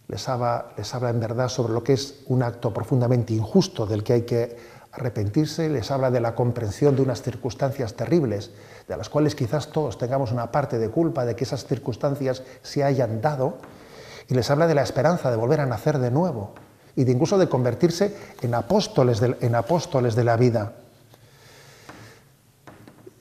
les 0.09 0.29
habla, 0.29 0.73
les 0.77 0.95
habla 0.95 1.11
en 1.11 1.21
verdad 1.21 1.49
sobre 1.49 1.73
lo 1.73 1.83
que 1.83 1.95
es 1.95 2.23
un 2.27 2.43
acto 2.43 2.73
profundamente 2.75 3.33
injusto 3.33 3.87
del 3.87 4.05
que 4.05 4.13
hay 4.13 4.23
que 4.23 4.57
arrepentirse, 4.93 5.69
les 5.69 5.91
habla 5.91 6.11
de 6.11 6.21
la 6.21 6.35
comprensión 6.35 6.97
de 6.97 7.03
unas 7.03 7.23
circunstancias 7.23 7.95
terribles, 7.95 8.51
de 8.87 8.97
las 8.97 9.09
cuales 9.09 9.35
quizás 9.35 9.69
todos 9.69 9.97
tengamos 9.97 10.33
una 10.33 10.51
parte 10.51 10.79
de 10.79 10.91
culpa 10.91 11.25
de 11.25 11.37
que 11.37 11.45
esas 11.45 11.65
circunstancias 11.67 12.43
se 12.63 12.85
hayan 12.85 13.21
dado, 13.21 13.59
y 14.29 14.35
les 14.35 14.51
habla 14.51 14.67
de 14.67 14.75
la 14.75 14.83
esperanza 14.83 15.31
de 15.31 15.37
volver 15.37 15.61
a 15.61 15.67
nacer 15.67 15.99
de 15.99 16.11
nuevo 16.11 16.53
y 16.95 17.05
de 17.05 17.13
incluso 17.13 17.39
de 17.39 17.49
convertirse 17.49 18.15
en 18.43 18.55
apóstoles 18.55 19.21
de, 19.21 19.37
en 19.41 19.55
apóstoles 19.55 20.15
de 20.15 20.25
la 20.25 20.37
vida. 20.37 20.73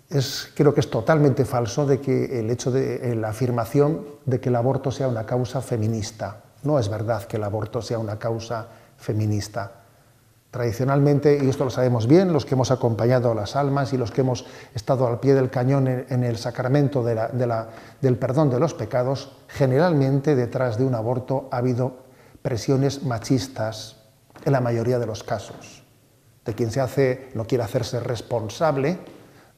Es, 0.10 0.50
creo 0.56 0.74
que 0.74 0.80
es 0.80 0.90
totalmente 0.90 1.46
falso 1.46 1.86
de 1.86 2.00
que 2.00 2.40
el 2.40 2.50
hecho 2.50 2.72
de 2.72 3.16
la 3.16 3.30
afirmación 3.30 4.06
de 4.26 4.40
que 4.40 4.50
el 4.50 4.56
aborto 4.56 4.92
sea 4.92 5.08
una 5.08 5.26
causa 5.26 5.62
feminista. 5.62 6.44
No 6.64 6.80
es 6.80 6.90
verdad 6.90 7.24
que 7.24 7.38
el 7.38 7.44
aborto 7.44 7.82
sea 7.82 8.00
una 8.00 8.18
causa 8.18 8.68
feminista. 8.98 9.77
Tradicionalmente, 10.52 11.40
y 11.44 11.50
esto 11.50 11.66
lo 11.66 11.70
sabemos 11.70 12.08
bien, 12.08 12.32
los 12.32 12.46
que 12.46 12.56
hemos 12.56 12.72
acompañado 12.72 13.32
a 13.32 13.36
las 13.36 13.56
almas 13.56 13.92
y 13.92 13.98
los 13.98 14.12
que 14.12 14.22
hemos 14.22 14.46
estado 14.74 15.06
al 15.06 15.20
pie 15.20 15.34
del 15.34 15.50
cañón 15.50 15.88
en, 15.88 16.24
el 16.24 16.38
sacramento 16.38 17.04
del 17.04 18.18
perdón 18.18 18.50
de 18.50 18.60
los 18.60 18.74
pecados, 18.74 19.36
generalmente 19.50 20.36
detrás 20.36 20.78
de 20.78 20.86
un 20.86 20.96
aborto 20.96 21.50
ha 21.52 21.58
habido 21.58 21.98
presiones 22.42 23.04
machistas 23.04 23.98
en 24.46 24.54
la 24.54 24.62
mayoría 24.62 25.00
de 25.00 25.06
los 25.06 25.24
casos, 25.24 25.84
de 26.46 26.56
quien 26.56 26.72
se 26.72 26.80
hace, 26.80 27.30
no 27.34 27.46
quiere 27.46 27.66
hacerse 27.66 28.00
responsable 28.00 29.00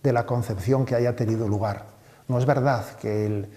de 0.01 0.13
la 0.13 0.25
concepción 0.25 0.85
que 0.85 0.95
haya 0.95 1.15
tenido 1.15 1.47
lugar. 1.47 1.85
No 2.27 2.39
es 2.39 2.45
verdad 2.45 2.83
que 2.99 3.27
el, 3.27 3.49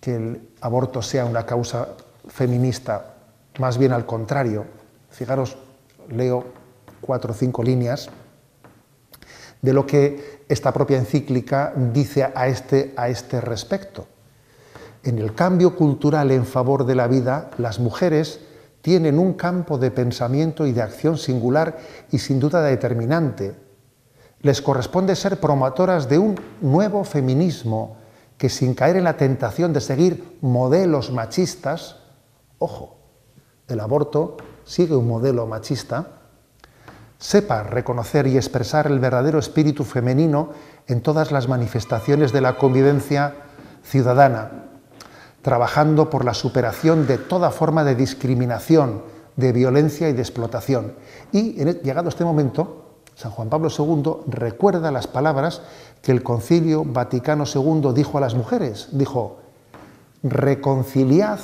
que 0.00 0.14
el 0.14 0.48
aborto 0.60 1.02
sea 1.02 1.24
una 1.24 1.44
causa 1.44 1.88
feminista, 2.28 3.14
más 3.58 3.78
bien 3.78 3.92
al 3.92 4.06
contrario. 4.06 4.66
Fijaros, 5.14 5.56
leo 6.10 6.44
cuatro 7.00 7.30
o 7.30 7.36
cinco 7.36 7.62
líneas 7.62 8.10
de 9.62 9.72
lo 9.72 9.86
que 9.86 10.42
esta 10.48 10.72
propia 10.72 10.98
encíclica 10.98 11.72
dice 11.92 12.24
a 12.34 12.48
este, 12.48 12.92
a 12.96 13.08
este 13.08 13.40
respecto. 13.40 14.06
En 15.04 15.20
el 15.20 15.32
cambio 15.32 15.76
cultural 15.76 16.32
en 16.32 16.44
favor 16.44 16.84
de 16.84 16.96
la 16.96 17.06
vida, 17.06 17.50
las 17.58 17.78
mujeres 17.78 18.40
tienen 18.82 19.20
un 19.20 19.34
campo 19.34 19.78
de 19.78 19.92
pensamiento 19.92 20.66
y 20.66 20.72
de 20.72 20.82
acción 20.82 21.16
singular 21.16 21.78
y 22.10 22.18
sin 22.18 22.40
duda 22.40 22.60
determinante. 22.60 23.54
Les 24.40 24.60
corresponde 24.60 25.14
ser 25.14 25.38
promotoras 25.38 26.08
de 26.08 26.18
un 26.18 26.34
nuevo 26.60 27.04
feminismo 27.04 27.98
que 28.36 28.48
sin 28.48 28.74
caer 28.74 28.96
en 28.96 29.04
la 29.04 29.16
tentación 29.16 29.72
de 29.72 29.80
seguir 29.80 30.38
modelos 30.40 31.12
machistas, 31.12 31.98
ojo, 32.58 32.96
el 33.68 33.78
aborto 33.78 34.36
sigue 34.64 34.96
un 34.96 35.08
modelo 35.08 35.46
machista, 35.46 36.06
sepa 37.18 37.62
reconocer 37.62 38.26
y 38.26 38.36
expresar 38.36 38.86
el 38.86 38.98
verdadero 38.98 39.38
espíritu 39.38 39.84
femenino 39.84 40.50
en 40.86 41.00
todas 41.00 41.32
las 41.32 41.48
manifestaciones 41.48 42.32
de 42.32 42.40
la 42.40 42.56
convivencia 42.56 43.34
ciudadana, 43.82 44.66
trabajando 45.42 46.10
por 46.10 46.24
la 46.24 46.34
superación 46.34 47.06
de 47.06 47.18
toda 47.18 47.50
forma 47.50 47.84
de 47.84 47.94
discriminación, 47.94 49.02
de 49.36 49.52
violencia 49.52 50.08
y 50.08 50.12
de 50.12 50.22
explotación. 50.22 50.94
Y 51.32 51.60
en, 51.60 51.80
llegado 51.80 52.08
este 52.08 52.24
momento, 52.24 53.00
San 53.14 53.30
Juan 53.30 53.48
Pablo 53.48 53.68
II 53.70 54.24
recuerda 54.26 54.90
las 54.90 55.06
palabras 55.06 55.62
que 56.02 56.12
el 56.12 56.22
Concilio 56.22 56.84
Vaticano 56.84 57.44
II 57.52 57.92
dijo 57.94 58.18
a 58.18 58.20
las 58.20 58.34
mujeres. 58.34 58.88
Dijo, 58.92 59.38
reconciliad 60.22 61.38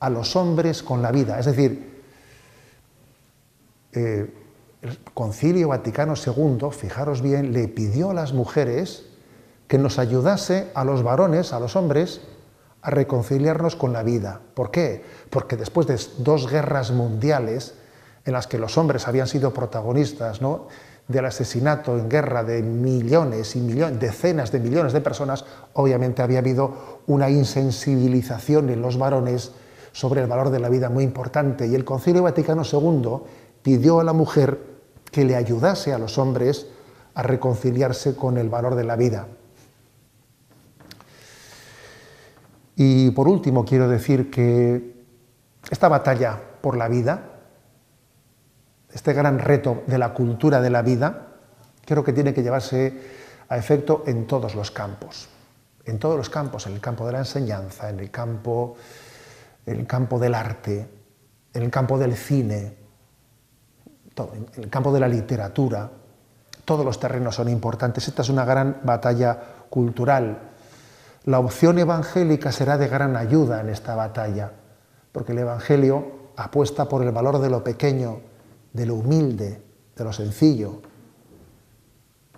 a 0.00 0.10
los 0.10 0.36
hombres 0.36 0.82
con 0.82 1.02
la 1.02 1.12
vida. 1.12 1.38
Es 1.38 1.46
decir, 1.46 1.93
eh, 3.94 4.32
el 4.82 4.98
Concilio 5.14 5.68
Vaticano 5.68 6.14
II, 6.14 6.68
fijaros 6.70 7.22
bien, 7.22 7.52
le 7.52 7.68
pidió 7.68 8.10
a 8.10 8.14
las 8.14 8.32
mujeres 8.32 9.06
que 9.66 9.78
nos 9.78 9.98
ayudase 9.98 10.70
a 10.74 10.84
los 10.84 11.02
varones, 11.02 11.52
a 11.52 11.60
los 11.60 11.74
hombres, 11.74 12.20
a 12.82 12.90
reconciliarnos 12.90 13.76
con 13.76 13.94
la 13.94 14.02
vida. 14.02 14.40
¿Por 14.54 14.70
qué? 14.70 15.02
Porque 15.30 15.56
después 15.56 15.86
de 15.86 15.98
dos 16.18 16.50
guerras 16.50 16.90
mundiales 16.90 17.74
en 18.26 18.34
las 18.34 18.46
que 18.46 18.58
los 18.58 18.76
hombres 18.76 19.08
habían 19.08 19.26
sido 19.26 19.54
protagonistas, 19.54 20.42
¿no? 20.42 20.68
del 21.08 21.26
asesinato 21.26 21.98
en 21.98 22.08
guerra 22.08 22.44
de 22.44 22.62
millones 22.62 23.56
y 23.56 23.60
millones, 23.60 24.00
decenas 24.00 24.50
de 24.52 24.60
millones 24.60 24.92
de 24.92 25.00
personas, 25.00 25.44
obviamente 25.74 26.22
había 26.22 26.38
habido 26.38 27.02
una 27.06 27.28
insensibilización 27.28 28.70
en 28.70 28.80
los 28.80 28.96
varones 28.96 29.52
sobre 29.92 30.22
el 30.22 30.26
valor 30.26 30.50
de 30.50 30.60
la 30.60 30.68
vida 30.68 30.88
muy 30.88 31.04
importante. 31.04 31.66
Y 31.66 31.74
el 31.74 31.84
Concilio 31.84 32.22
Vaticano 32.22 32.62
II 32.64 33.20
pidió 33.64 33.98
a 33.98 34.04
la 34.04 34.12
mujer 34.12 34.60
que 35.10 35.24
le 35.24 35.34
ayudase 35.34 35.94
a 35.94 35.98
los 35.98 36.18
hombres 36.18 36.66
a 37.14 37.22
reconciliarse 37.22 38.14
con 38.14 38.36
el 38.36 38.50
valor 38.50 38.74
de 38.74 38.84
la 38.84 38.94
vida. 38.94 39.26
Y 42.76 43.10
por 43.12 43.26
último, 43.26 43.64
quiero 43.64 43.88
decir 43.88 44.30
que 44.30 44.94
esta 45.70 45.88
batalla 45.88 46.38
por 46.60 46.76
la 46.76 46.88
vida, 46.88 47.30
este 48.92 49.14
gran 49.14 49.38
reto 49.38 49.82
de 49.86 49.96
la 49.96 50.12
cultura 50.12 50.60
de 50.60 50.70
la 50.70 50.82
vida, 50.82 51.28
creo 51.86 52.04
que 52.04 52.12
tiene 52.12 52.34
que 52.34 52.42
llevarse 52.42 53.00
a 53.48 53.56
efecto 53.56 54.02
en 54.06 54.26
todos 54.26 54.54
los 54.54 54.70
campos. 54.70 55.28
En 55.86 55.98
todos 55.98 56.18
los 56.18 56.28
campos, 56.28 56.66
en 56.66 56.74
el 56.74 56.80
campo 56.80 57.06
de 57.06 57.12
la 57.12 57.18
enseñanza, 57.20 57.88
en 57.88 58.00
el 58.00 58.10
campo, 58.10 58.76
en 59.64 59.80
el 59.80 59.86
campo 59.86 60.18
del 60.18 60.34
arte, 60.34 60.86
en 61.54 61.62
el 61.62 61.70
campo 61.70 61.98
del 61.98 62.14
cine, 62.14 62.83
en 64.16 64.62
el 64.62 64.70
campo 64.70 64.92
de 64.92 65.00
la 65.00 65.08
literatura. 65.08 65.90
Todos 66.64 66.84
los 66.84 66.98
terrenos 66.98 67.34
son 67.34 67.48
importantes. 67.48 68.08
Esta 68.08 68.22
es 68.22 68.28
una 68.28 68.44
gran 68.44 68.80
batalla 68.84 69.38
cultural 69.68 70.54
la 71.24 71.38
opción 71.38 71.78
evangélica 71.78 72.52
será 72.52 72.76
de 72.76 72.86
gran 72.86 73.16
ayuda 73.16 73.62
en 73.62 73.70
esta 73.70 73.94
batalla, 73.94 74.52
porque 75.10 75.32
el 75.32 75.38
Evangelio 75.38 76.32
apuesta 76.36 76.86
por 76.86 77.02
el 77.02 77.12
valor 77.12 77.38
de 77.38 77.48
lo 77.48 77.64
pequeño, 77.64 78.20
de 78.74 78.84
lo 78.84 78.96
humilde, 78.96 79.62
de 79.96 80.04
lo 80.04 80.12
sencillo. 80.12 80.82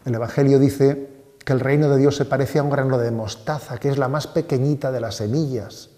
El 0.04 0.14
Evangelio 0.14 0.60
dice 0.60 1.10
que 1.44 1.52
el 1.52 1.58
reino 1.58 1.88
de 1.88 1.98
Dios 1.98 2.14
se 2.14 2.26
parece 2.26 2.60
a 2.60 2.62
un 2.62 2.70
grano 2.70 2.96
de 2.96 3.10
mostaza, 3.10 3.78
que 3.78 3.88
es 3.88 3.98
la 3.98 4.06
más 4.06 4.28
pequeñita 4.28 4.92
de 4.92 5.00
las 5.00 5.16
semillas, 5.16 5.90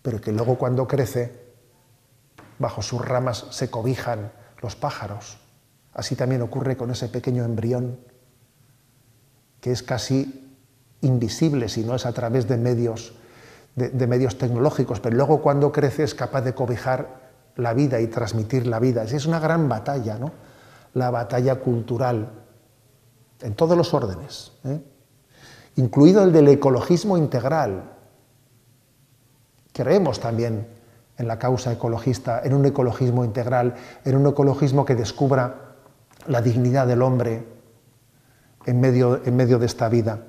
pero 0.00 0.20
que 0.20 0.30
luego 0.30 0.56
cuando 0.56 0.86
crece, 0.86 1.50
bajo 2.60 2.80
sus 2.80 3.04
ramas 3.04 3.46
se 3.50 3.70
cobijan 3.70 4.30
los 4.60 4.76
pájaros. 4.76 5.38
Así 5.92 6.14
también 6.16 6.42
ocurre 6.42 6.76
con 6.76 6.90
ese 6.90 7.08
pequeño 7.08 7.44
embrión, 7.44 7.98
que 9.60 9.72
es 9.72 9.82
casi 9.82 10.56
invisible 11.02 11.68
si 11.68 11.84
no 11.84 11.94
es 11.94 12.06
a 12.06 12.12
través 12.12 12.46
de 12.48 12.56
medios, 12.56 13.12
de, 13.74 14.06
medios 14.06 14.38
tecnológicos, 14.38 15.00
pero 15.00 15.16
luego 15.16 15.42
cuando 15.42 15.72
crece 15.72 16.04
es 16.04 16.14
capaz 16.14 16.42
de 16.42 16.54
cobijar 16.54 17.30
la 17.56 17.74
vida 17.74 18.00
y 18.00 18.06
transmitir 18.06 18.66
la 18.66 18.78
vida. 18.78 19.02
Es 19.02 19.26
una 19.26 19.40
gran 19.40 19.68
batalla, 19.68 20.18
¿no? 20.18 20.32
la 20.94 21.10
batalla 21.10 21.56
cultural, 21.56 22.30
en 23.40 23.54
todos 23.54 23.76
los 23.76 23.94
órdenes, 23.94 24.52
¿eh? 24.64 24.80
incluido 25.76 26.22
el 26.22 26.32
del 26.32 26.48
ecologismo 26.48 27.16
integral. 27.16 27.92
Creemos 29.72 30.20
también 30.20 30.66
en 31.20 31.28
la 31.28 31.38
causa 31.38 31.70
ecologista, 31.70 32.40
en 32.42 32.54
un 32.54 32.64
ecologismo 32.64 33.26
integral, 33.26 33.74
en 34.06 34.16
un 34.16 34.26
ecologismo 34.26 34.86
que 34.86 34.94
descubra 34.94 35.54
la 36.26 36.40
dignidad 36.40 36.86
del 36.86 37.02
hombre 37.02 37.46
en 38.64 38.80
medio, 38.80 39.20
en 39.22 39.36
medio 39.36 39.58
de 39.58 39.66
esta 39.66 39.90
vida. 39.90 40.20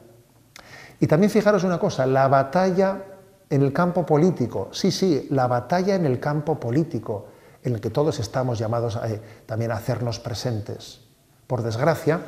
Y 1.00 1.08
también 1.08 1.32
fijaros 1.32 1.64
una 1.64 1.80
cosa, 1.80 2.06
la 2.06 2.28
batalla 2.28 3.04
en 3.50 3.62
el 3.62 3.72
campo 3.72 4.06
político, 4.06 4.68
sí, 4.74 4.92
sí, 4.92 5.28
la 5.32 5.48
batalla 5.48 5.96
en 5.96 6.06
el 6.06 6.20
campo 6.20 6.60
político, 6.60 7.28
en 7.64 7.76
el 7.76 7.80
que 7.80 7.90
todos 7.90 8.20
estamos 8.20 8.60
llamados 8.60 8.98
a, 8.98 9.10
eh, 9.10 9.22
también 9.46 9.72
a 9.72 9.76
hacernos 9.76 10.20
presentes. 10.20 11.00
Por 11.48 11.62
desgracia, 11.62 12.20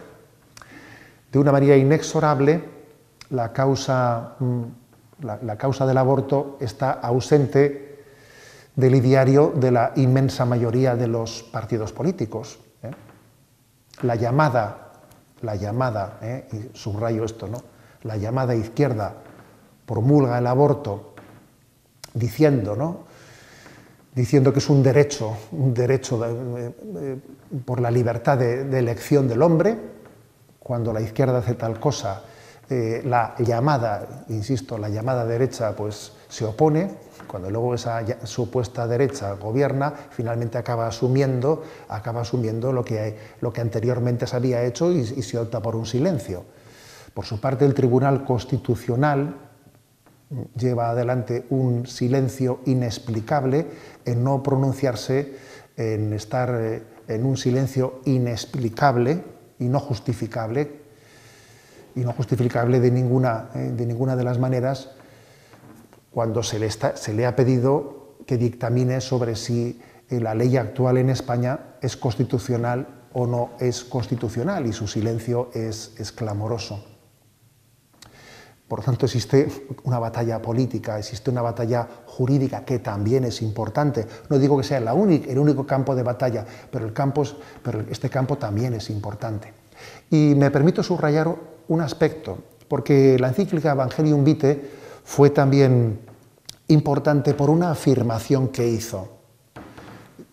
de 1.33 1.39
una 1.39 1.51
manera 1.51 1.75
inexorable, 1.75 2.63
la 3.29 3.51
causa, 3.51 4.35
mm, 4.39 4.63
la, 5.23 5.57
causa 5.57 5.85
del 5.85 5.97
aborto 5.97 6.55
está 6.61 6.91
ausente 6.91 7.92
del 8.75 8.95
ideario 8.95 9.53
de 9.55 9.71
la 9.71 9.91
inmensa 9.95 10.45
mayoría 10.45 10.95
de 10.95 11.07
los 11.07 11.43
partidos 11.43 11.91
políticos. 11.91 12.59
¿eh? 12.81 12.91
La 14.01 14.15
llamada, 14.15 14.93
la 15.41 15.55
llamada, 15.55 16.17
¿eh? 16.21 16.47
y 16.51 16.77
subrayo 16.77 17.23
esto, 17.23 17.47
¿no? 17.47 17.61
la 18.03 18.17
llamada 18.17 18.55
izquierda 18.55 19.13
promulga 19.85 20.37
el 20.37 20.47
aborto 20.47 21.13
diciendo, 22.13 22.75
¿no? 22.75 23.03
diciendo 24.15 24.53
que 24.53 24.59
es 24.59 24.69
un 24.69 24.83
derecho, 24.83 25.35
un 25.51 25.73
derecho 25.73 26.21
por 27.65 27.79
la 27.79 27.89
libertad 27.89 28.37
de, 28.37 28.77
elección 28.77 29.27
del 29.27 29.41
hombre, 29.41 29.77
cuando 30.59 30.93
la 30.93 31.01
izquierda 31.01 31.39
hace 31.39 31.55
tal 31.55 31.79
cosa, 31.79 32.21
eh, 32.69 33.01
la 33.05 33.35
llamada, 33.39 34.25
insisto, 34.29 34.77
la 34.77 34.89
llamada 34.89 35.25
derecha 35.25 35.75
pues 35.75 36.13
se 36.29 36.45
opone, 36.45 36.91
cuando 37.33 37.49
luego 37.49 37.73
esa 37.73 38.05
supuesta 38.27 38.85
derecha 38.85 39.33
gobierna, 39.33 39.91
finalmente 40.11 40.59
acaba 40.59 40.85
asumiendo, 40.85 41.63
acaba 41.89 42.21
asumiendo 42.21 42.71
lo 42.71 42.85
que, 42.85 43.17
lo 43.41 43.51
que 43.51 43.59
anteriormente 43.59 44.27
se 44.27 44.35
había 44.35 44.63
hecho 44.63 44.91
y 44.91 45.03
se 45.03 45.39
opta 45.39 45.59
por 45.59 45.75
un 45.75 45.87
silencio. 45.87 46.45
Por 47.11 47.25
su 47.25 47.41
parte, 47.41 47.65
el 47.65 47.73
Tribunal 47.73 48.23
Constitucional 48.23 49.35
lleva 50.55 50.91
adelante 50.91 51.47
un 51.49 51.87
silencio 51.87 52.59
inexplicable 52.65 53.65
en 54.05 54.23
no 54.23 54.43
pronunciarse, 54.43 55.33
en 55.75 56.13
estar 56.13 56.53
eh, 56.53 56.83
en 57.07 57.25
un 57.25 57.35
silencio 57.35 58.01
inexplicable 58.05 59.23
y 59.57 59.65
no 59.65 59.79
justificable, 59.79 60.83
y 61.95 62.01
no 62.01 62.13
justificable 62.13 62.79
de 62.79 62.91
ninguna 62.91 63.49
eh, 63.55 63.71
de, 63.75 63.87
ninguna 63.87 64.15
de 64.15 64.23
las 64.23 64.37
maneras, 64.37 64.91
cuando 66.13 66.43
se 66.43 66.59
le, 66.59 67.25
ha 67.25 67.35
pedido 67.35 68.17
que 68.27 68.37
dictamine 68.37 69.01
sobre 69.01 69.35
si 69.35 69.81
eh, 70.09 70.19
la 70.19 70.35
ley 70.35 70.57
actual 70.57 70.97
en 70.97 71.09
España 71.09 71.77
es 71.81 71.97
constitucional 71.97 72.87
o 73.13 73.25
no 73.25 73.51
es 73.59 73.83
constitucional, 73.83 74.65
y 74.65 74.73
su 74.73 74.87
silencio 74.87 75.49
es, 75.53 75.91
clamoroso. 76.15 76.83
Por 78.67 78.79
lo 78.79 78.85
tanto, 78.85 79.05
existe 79.05 79.47
una 79.83 79.99
batalla 79.99 80.41
política, 80.41 80.97
existe 80.97 81.29
una 81.29 81.41
batalla 81.41 81.87
jurídica 82.07 82.65
que 82.65 82.79
también 82.79 83.23
es 83.23 83.41
importante. 83.43 84.07
No 84.29 84.39
digo 84.39 84.57
que 84.57 84.63
sea 84.63 84.79
el 84.79 85.37
único 85.39 85.67
campo 85.67 85.95
de 85.95 86.01
batalla, 86.01 86.45
pero 86.71 86.91
este 87.89 88.09
campo 88.09 88.37
también 88.37 88.73
es 88.73 88.89
importante. 88.89 89.53
Y 90.09 90.33
me 90.35 90.49
permito 90.49 90.81
subrayar 90.81 91.35
un 91.67 91.81
aspecto, 91.81 92.39
porque 92.67 93.17
la 93.19 93.27
encíclica 93.27 93.71
Evangelium 93.71 94.23
Vitae 94.23 94.82
fue 95.03 95.29
también 95.29 95.99
importante 96.67 97.33
por 97.33 97.49
una 97.49 97.71
afirmación 97.71 98.49
que 98.49 98.67
hizo. 98.67 99.09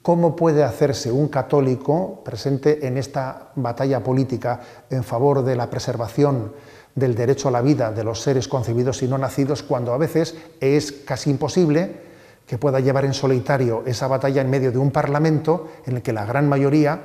¿Cómo 0.02 0.34
puede 0.34 0.64
hacerse 0.64 1.12
un 1.12 1.28
católico 1.28 2.22
presente 2.24 2.86
en 2.86 2.96
esta 2.96 3.50
batalla 3.56 4.02
política 4.02 4.60
en 4.88 5.04
favor 5.04 5.44
de 5.44 5.56
la 5.56 5.68
preservación 5.68 6.52
del 6.94 7.14
derecho 7.14 7.48
a 7.48 7.50
la 7.50 7.60
vida 7.60 7.92
de 7.92 8.04
los 8.04 8.20
seres 8.20 8.48
concebidos 8.48 9.02
y 9.02 9.08
no 9.08 9.18
nacidos, 9.18 9.62
cuando 9.62 9.92
a 9.92 9.98
veces 9.98 10.34
es 10.60 10.92
casi 10.92 11.30
imposible 11.30 12.08
que 12.46 12.58
pueda 12.58 12.80
llevar 12.80 13.04
en 13.04 13.14
solitario 13.14 13.84
esa 13.86 14.08
batalla 14.08 14.40
en 14.40 14.50
medio 14.50 14.72
de 14.72 14.78
un 14.78 14.90
parlamento 14.90 15.68
en 15.86 15.96
el 15.96 16.02
que 16.02 16.12
la 16.12 16.24
gran 16.24 16.48
mayoría 16.48 17.00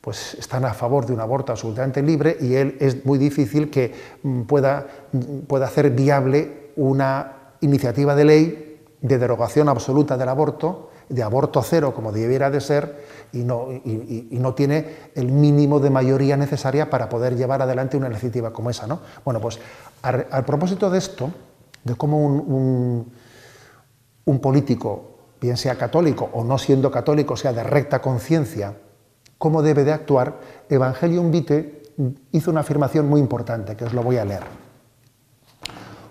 pues, 0.00 0.34
están 0.34 0.64
a 0.64 0.74
favor 0.74 1.06
de 1.06 1.14
un 1.14 1.20
aborto 1.20 1.52
absolutamente 1.52 2.02
libre 2.02 2.36
y 2.40 2.54
él 2.56 2.76
es 2.80 3.06
muy 3.06 3.18
difícil 3.18 3.70
que 3.70 3.94
mm, 4.22 4.42
pueda, 4.42 4.86
mm, 5.12 5.46
pueda 5.46 5.66
hacer 5.66 5.90
viable 5.90 6.61
una 6.76 7.54
iniciativa 7.60 8.14
de 8.14 8.24
ley 8.24 8.72
de 9.02 9.18
derogación 9.18 9.68
absoluta 9.68 10.16
del 10.16 10.28
aborto, 10.28 10.90
de 11.08 11.22
aborto 11.22 11.62
cero 11.62 11.92
como 11.94 12.12
debiera 12.12 12.50
de 12.50 12.60
ser, 12.60 13.04
y 13.32 13.44
no, 13.44 14.54
tiene 14.54 15.10
el 15.14 15.32
mínimo 15.32 15.80
de 15.80 15.90
mayoría 15.90 16.36
necesaria 16.36 16.88
para 16.88 17.08
poder 17.08 17.36
llevar 17.36 17.62
adelante 17.62 17.96
una 17.96 18.08
iniciativa 18.08 18.52
como 18.52 18.70
esa. 18.70 18.86
¿no? 18.86 19.00
Bueno, 19.24 19.40
pues 19.40 19.58
al, 20.02 20.44
propósito 20.44 20.88
de 20.88 20.98
esto, 20.98 21.30
de 21.82 21.94
cómo 21.96 22.18
un, 22.24 23.12
un, 24.24 24.38
político 24.38 25.10
bien 25.40 25.56
sea 25.56 25.76
católico 25.76 26.30
o 26.32 26.44
no 26.44 26.56
siendo 26.56 26.90
católico, 26.90 27.36
sea 27.36 27.52
de 27.52 27.64
recta 27.64 28.00
conciencia, 28.00 28.76
cómo 29.36 29.62
debe 29.62 29.82
de 29.82 29.92
actuar, 29.92 30.38
Evangelium 30.68 31.32
Vitae 31.32 31.82
hizo 32.30 32.50
una 32.50 32.60
afirmación 32.60 33.08
muy 33.08 33.20
importante, 33.20 33.76
que 33.76 33.84
os 33.84 33.92
lo 33.92 34.02
voy 34.02 34.18
a 34.18 34.24
leer. 34.24 34.61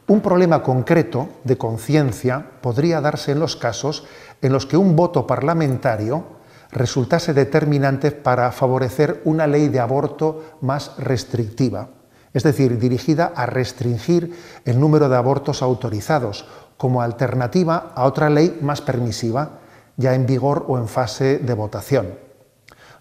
Un 0.07 0.21
problema 0.21 0.63
concreto 0.63 1.29
de 1.43 1.57
conciencia 1.57 2.45
podría 2.61 3.01
darse 3.01 3.31
en 3.31 3.39
los 3.39 3.55
casos 3.55 4.05
en 4.41 4.51
los 4.51 4.65
que 4.65 4.77
un 4.77 4.95
voto 4.95 5.27
parlamentario 5.27 6.41
resultase 6.71 7.33
determinante 7.33 8.11
para 8.11 8.51
favorecer 8.51 9.21
una 9.25 9.45
ley 9.47 9.67
de 9.67 9.79
aborto 9.79 10.57
más 10.61 10.97
restrictiva, 10.97 11.89
es 12.33 12.43
decir, 12.43 12.79
dirigida 12.79 13.31
a 13.35 13.45
restringir 13.45 14.35
el 14.65 14.79
número 14.79 15.09
de 15.09 15.17
abortos 15.17 15.61
autorizados 15.61 16.45
como 16.77 17.01
alternativa 17.01 17.91
a 17.95 18.05
otra 18.05 18.29
ley 18.29 18.57
más 18.61 18.81
permisiva, 18.81 19.59
ya 19.97 20.15
en 20.15 20.25
vigor 20.25 20.65
o 20.67 20.77
en 20.77 20.87
fase 20.87 21.37
de 21.37 21.53
votación. 21.53 22.30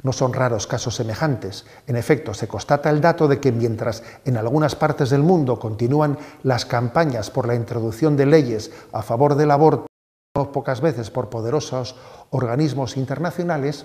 No 0.03 0.13
son 0.13 0.33
raros 0.33 0.67
casos 0.67 0.95
semejantes. 0.95 1.67
En 1.87 1.97
efecto, 1.97 2.35
se 2.35 2.49
constata 2.49 2.91
el 2.91 3.01
dato 3.01 3.29
de 3.29 3.41
que 3.41 3.53
mientras 3.53 4.03
en 4.25 4.37
algunas 4.37 4.75
partes 4.75 5.11
del 5.11 5.23
mundo 5.23 5.59
continúan 5.59 6.19
las 6.43 6.65
campañas 6.65 7.31
por 7.31 7.47
la 7.47 7.55
introducción 7.55 8.17
de 8.17 8.27
leyes 8.27 8.71
a 8.93 9.03
favor 9.03 9.35
del 9.35 9.51
aborto, 9.51 9.87
pocas 10.53 10.81
veces 10.81 11.11
por 11.11 11.29
poderosos 11.29 11.97
organismos 12.31 12.97
internacionales, 12.97 13.85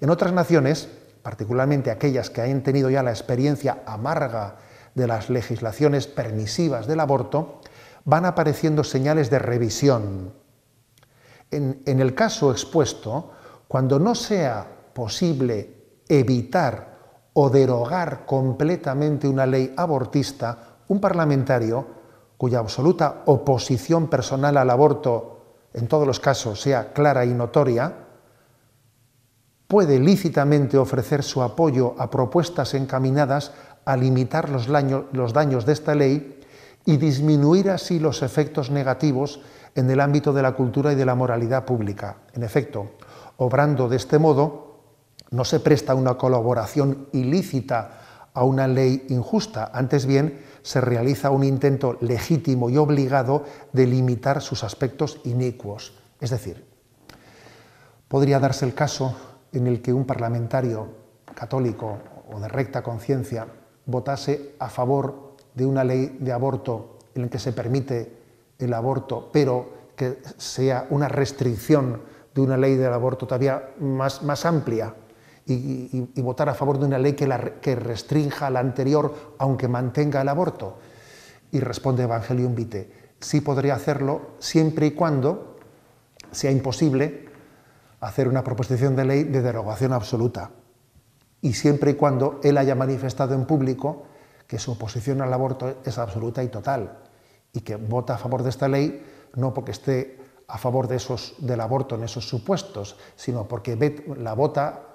en 0.00 0.10
otras 0.10 0.32
naciones, 0.32 0.88
particularmente 1.22 1.90
aquellas 1.90 2.30
que 2.30 2.42
hayan 2.42 2.62
tenido 2.62 2.90
ya 2.90 3.02
la 3.02 3.10
experiencia 3.10 3.82
amarga 3.86 4.56
de 4.94 5.06
las 5.06 5.30
legislaciones 5.30 6.06
permisivas 6.06 6.86
del 6.86 7.00
aborto, 7.00 7.60
van 8.04 8.24
apareciendo 8.24 8.84
señales 8.84 9.30
de 9.30 9.38
revisión. 9.38 10.32
En, 11.50 11.82
el 11.84 12.14
caso 12.14 12.50
expuesto, 12.50 13.30
cuando 13.68 13.98
no 13.98 14.14
sea 14.14 14.66
posible 14.96 16.00
evitar 16.08 17.28
o 17.34 17.50
derogar 17.50 18.24
completamente 18.24 19.28
una 19.28 19.44
ley 19.44 19.74
abortista, 19.76 20.78
un 20.88 20.98
parlamentario 20.98 21.86
cuya 22.38 22.60
absoluta 22.60 23.22
oposición 23.26 24.08
personal 24.08 24.56
al 24.56 24.70
aborto 24.70 25.68
en 25.74 25.86
todos 25.86 26.06
los 26.06 26.18
casos 26.18 26.62
sea 26.62 26.94
clara 26.94 27.26
y 27.26 27.34
notoria, 27.34 27.92
puede 29.68 30.00
lícitamente 30.00 30.78
ofrecer 30.78 31.22
su 31.22 31.42
apoyo 31.42 31.94
a 31.98 32.08
propuestas 32.08 32.72
encaminadas 32.72 33.52
a 33.84 33.98
limitar 33.98 34.48
los 34.48 34.66
daños, 34.66 35.66
de 35.66 35.72
esta 35.74 35.94
ley 35.94 36.40
y 36.86 36.96
disminuir 36.96 37.68
así 37.68 37.98
los 37.98 38.22
efectos 38.22 38.70
negativos 38.70 39.42
en 39.74 39.90
el 39.90 40.00
ámbito 40.00 40.32
de 40.32 40.40
la 40.40 40.52
cultura 40.52 40.92
y 40.92 40.96
de 40.96 41.04
la 41.04 41.14
moralidad 41.14 41.66
pública. 41.66 42.16
En 42.32 42.42
efecto, 42.42 42.92
obrando 43.36 43.90
de 43.90 43.96
este 43.96 44.18
modo, 44.18 44.65
no 45.30 45.44
se 45.44 45.60
presta 45.60 45.94
una 45.94 46.14
colaboración 46.14 47.08
ilícita 47.12 48.00
a 48.34 48.44
una 48.44 48.68
ley 48.68 49.06
injusta, 49.08 49.70
antes 49.72 50.06
bien 50.06 50.44
se 50.62 50.80
realiza 50.80 51.30
un 51.30 51.44
intento 51.44 51.96
legítimo 52.00 52.68
y 52.68 52.76
obligado 52.76 53.44
de 53.72 53.86
limitar 53.86 54.42
sus 54.42 54.62
aspectos 54.62 55.20
inicuos. 55.24 55.94
Es 56.20 56.30
decir, 56.30 56.66
podría 58.08 58.40
darse 58.40 58.66
el 58.66 58.74
caso 58.74 59.16
en 59.52 59.66
el 59.66 59.80
que 59.80 59.92
un 59.92 60.04
parlamentario 60.04 60.88
católico 61.34 61.98
o 62.30 62.40
de 62.40 62.48
recta 62.48 62.82
conciencia 62.82 63.46
votase 63.86 64.54
a 64.58 64.68
favor 64.68 65.36
de 65.54 65.64
una 65.64 65.84
ley 65.84 66.18
de 66.20 66.32
aborto 66.32 66.98
en 67.14 67.22
la 67.22 67.28
que 67.28 67.38
se 67.38 67.52
permite 67.52 68.12
el 68.58 68.74
aborto, 68.74 69.30
pero 69.32 69.72
que 69.96 70.18
sea 70.36 70.86
una 70.90 71.08
restricción 71.08 72.02
de 72.34 72.40
una 72.42 72.56
ley 72.56 72.74
del 72.74 72.92
aborto 72.92 73.26
todavía 73.26 73.70
más, 73.80 74.22
más 74.22 74.44
amplia 74.44 74.94
y, 75.46 76.20
votar 76.20 76.48
a 76.48 76.54
favor 76.54 76.78
de 76.78 76.86
una 76.86 76.98
ley 76.98 77.12
que, 77.12 77.76
restrinja 77.76 78.50
la 78.50 78.60
anterior 78.60 79.34
aunque 79.38 79.68
mantenga 79.68 80.20
el 80.20 80.28
aborto. 80.28 80.78
Y 81.52 81.60
responde 81.60 82.02
Evangelium 82.02 82.54
Vitae, 82.54 82.90
sí 83.20 83.40
podría 83.40 83.76
hacerlo 83.76 84.32
siempre 84.38 84.86
y 84.86 84.90
cuando 84.92 85.56
sea 86.32 86.50
imposible 86.50 87.28
hacer 88.00 88.28
una 88.28 88.42
proposición 88.42 88.96
de 88.96 89.04
ley 89.04 89.24
de 89.24 89.40
derogación 89.40 89.92
absoluta 89.92 90.50
y 91.40 91.54
siempre 91.54 91.92
y 91.92 91.94
cuando 91.94 92.40
él 92.42 92.58
haya 92.58 92.74
manifestado 92.74 93.34
en 93.34 93.46
público 93.46 94.04
que 94.46 94.58
su 94.58 94.72
oposición 94.72 95.22
al 95.22 95.32
aborto 95.32 95.76
es 95.84 95.96
absoluta 95.98 96.42
y 96.42 96.48
total 96.48 96.98
y 97.52 97.60
que 97.60 97.76
vota 97.76 98.14
a 98.14 98.18
favor 98.18 98.42
de 98.42 98.50
esta 98.50 98.68
ley 98.68 99.02
no 99.34 99.54
porque 99.54 99.70
esté 99.70 100.18
a 100.48 100.58
favor 100.58 100.88
de 100.88 100.96
esos, 100.96 101.34
del 101.38 101.60
aborto 101.60 101.96
en 101.96 102.04
esos 102.04 102.28
supuestos, 102.28 102.96
sino 103.16 103.48
porque 103.48 104.04
la 104.18 104.34
vota 104.34 104.85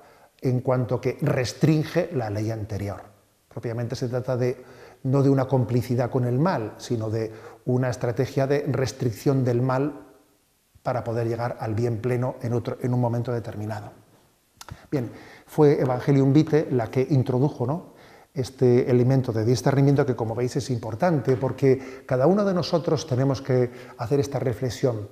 en 0.41 0.61
cuanto 0.61 0.99
que 0.99 1.17
restringe 1.21 2.09
la 2.13 2.29
ley 2.29 2.49
anterior. 2.51 3.01
Propiamente 3.47 3.95
se 3.95 4.09
trata 4.09 4.35
de 4.35 4.63
no 5.03 5.23
de 5.23 5.29
una 5.29 5.45
complicidad 5.45 6.09
con 6.09 6.25
el 6.25 6.39
mal, 6.39 6.73
sino 6.77 7.09
de 7.09 7.31
una 7.65 7.89
estrategia 7.89 8.47
de 8.47 8.65
restricción 8.67 9.43
del 9.43 9.61
mal 9.61 10.07
para 10.83 11.03
poder 11.03 11.27
llegar 11.27 11.57
al 11.59 11.75
bien 11.75 12.01
pleno 12.01 12.35
en, 12.41 12.53
un 12.93 12.99
momento 12.99 13.31
determinado. 13.31 13.91
Bien, 14.89 15.11
fue 15.45 15.79
Evangelium 15.79 16.33
Vitae 16.33 16.67
la 16.71 16.87
que 16.87 17.05
introdujo 17.09 17.65
¿no? 17.65 17.93
este 18.33 18.89
elemento 18.89 19.31
de 19.31 19.45
discernimiento 19.45 20.05
que, 20.05 20.15
como 20.15 20.35
veis, 20.35 20.55
es 20.55 20.69
importante 20.69 21.35
porque 21.35 22.03
cada 22.05 22.27
uno 22.27 22.45
de 22.45 22.53
nosotros 22.53 23.05
tenemos 23.05 23.41
que 23.41 23.71
hacer 23.97 24.19
esta 24.19 24.39
reflexión. 24.39 25.09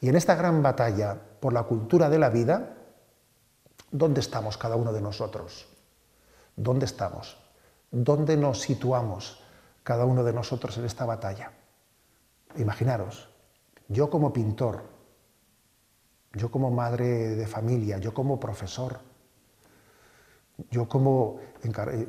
Y 0.00 0.08
en 0.08 0.16
esta 0.16 0.34
gran 0.34 0.62
batalla 0.62 1.16
por 1.40 1.52
la 1.52 1.64
cultura 1.64 2.08
de 2.08 2.18
la 2.18 2.30
vida, 2.30 2.76
¿Dónde 3.92 4.20
estamos 4.20 4.56
cada 4.56 4.74
uno 4.76 4.90
de 4.90 5.02
nosotros? 5.02 5.66
¿Dónde 6.56 6.86
estamos? 6.86 7.36
¿Dónde 7.90 8.38
nos 8.38 8.62
situamos 8.62 9.38
cada 9.82 10.06
uno 10.06 10.24
de 10.24 10.32
nosotros 10.32 10.78
en 10.78 10.86
esta 10.86 11.04
batalla? 11.04 11.52
Imaginaros, 12.56 13.28
yo 13.88 14.08
como 14.08 14.32
pintor, 14.32 14.82
yo 16.32 16.50
como 16.50 16.70
madre 16.70 17.36
de 17.36 17.46
familia, 17.46 17.98
yo 17.98 18.14
como 18.14 18.40
profesor, 18.40 18.98
yo 20.70 20.88
como, 20.88 21.40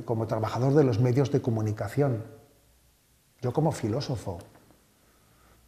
como 0.05 0.25
trabajador 0.25 0.73
de 0.75 0.85
los 0.85 0.99
medios 1.01 1.31
de 1.31 1.41
comunicación, 1.41 2.23
yo 3.41 3.51
como 3.51 3.73
filósofo, 3.73 4.39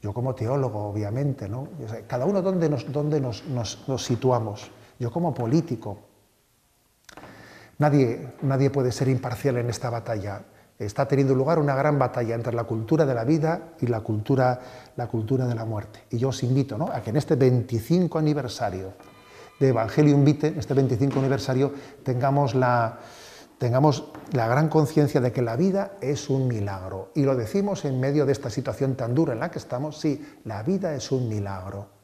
yo 0.02 0.14
como 0.14 0.34
teólogo, 0.34 0.88
obviamente, 0.88 1.50
¿no? 1.50 1.68
Cada 2.08 2.26
uno 2.26 2.42
dónde 2.42 2.70
nos, 2.70 2.90
dónde 2.90 3.20
nos 3.20 3.84
situamos 3.98 4.72
yo 5.00 5.12
como 5.12 5.34
político. 5.34 6.00
Nadie, 7.78 8.34
nadie 8.42 8.70
puede 8.70 8.92
ser 8.92 9.10
imparcial 9.10 9.58
en 9.58 9.70
esta 9.70 9.90
batalla. 9.90 10.44
Está 10.78 11.08
teniendo 11.08 11.34
lugar 11.36 11.60
una 11.60 11.76
gran 11.76 11.98
batalla 11.98 12.36
entre 12.36 12.54
la 12.54 12.66
cultura 12.66 13.06
de 13.06 13.14
la 13.14 13.24
vida 13.24 13.74
y 13.80 13.88
la 13.88 14.02
cultura, 14.02 14.60
la 14.96 15.08
cultura 15.08 15.48
de 15.48 15.56
la 15.56 15.66
muerte. 15.66 16.04
Y 16.12 16.18
yo 16.18 16.30
os 16.30 16.44
invito 16.44 16.78
¿no? 16.78 16.90
a 16.92 17.02
que 17.02 17.12
en 17.12 17.18
este 17.18 17.36
25 17.36 18.20
aniversario 18.20 18.94
de 19.60 19.70
Evangelium 19.70 20.26
Vitae, 20.26 20.54
este 20.58 20.74
25 20.74 21.20
aniversario, 21.20 21.74
tengamos 22.04 22.56
la, 22.56 23.00
tengamos 23.58 24.12
la 24.34 24.48
gran 24.48 24.68
conciencia 24.68 25.22
de 25.22 25.32
que 25.32 25.42
la 25.42 25.56
vida 25.56 25.94
es 26.02 26.30
un 26.30 26.48
milagro. 26.48 27.12
Y 27.16 27.24
lo 27.24 27.36
decimos 27.36 27.86
en 27.86 28.00
medio 28.00 28.26
de 28.26 28.34
esta 28.34 28.50
situación 28.50 28.96
tan 28.96 29.16
dura 29.16 29.34
en 29.34 29.40
la 29.40 29.52
que 29.52 29.60
estamos, 29.60 29.98
sí, 29.98 30.26
la 30.44 30.64
vida 30.64 30.94
es 30.94 31.12
un 31.12 31.30
milagro. 31.30 31.95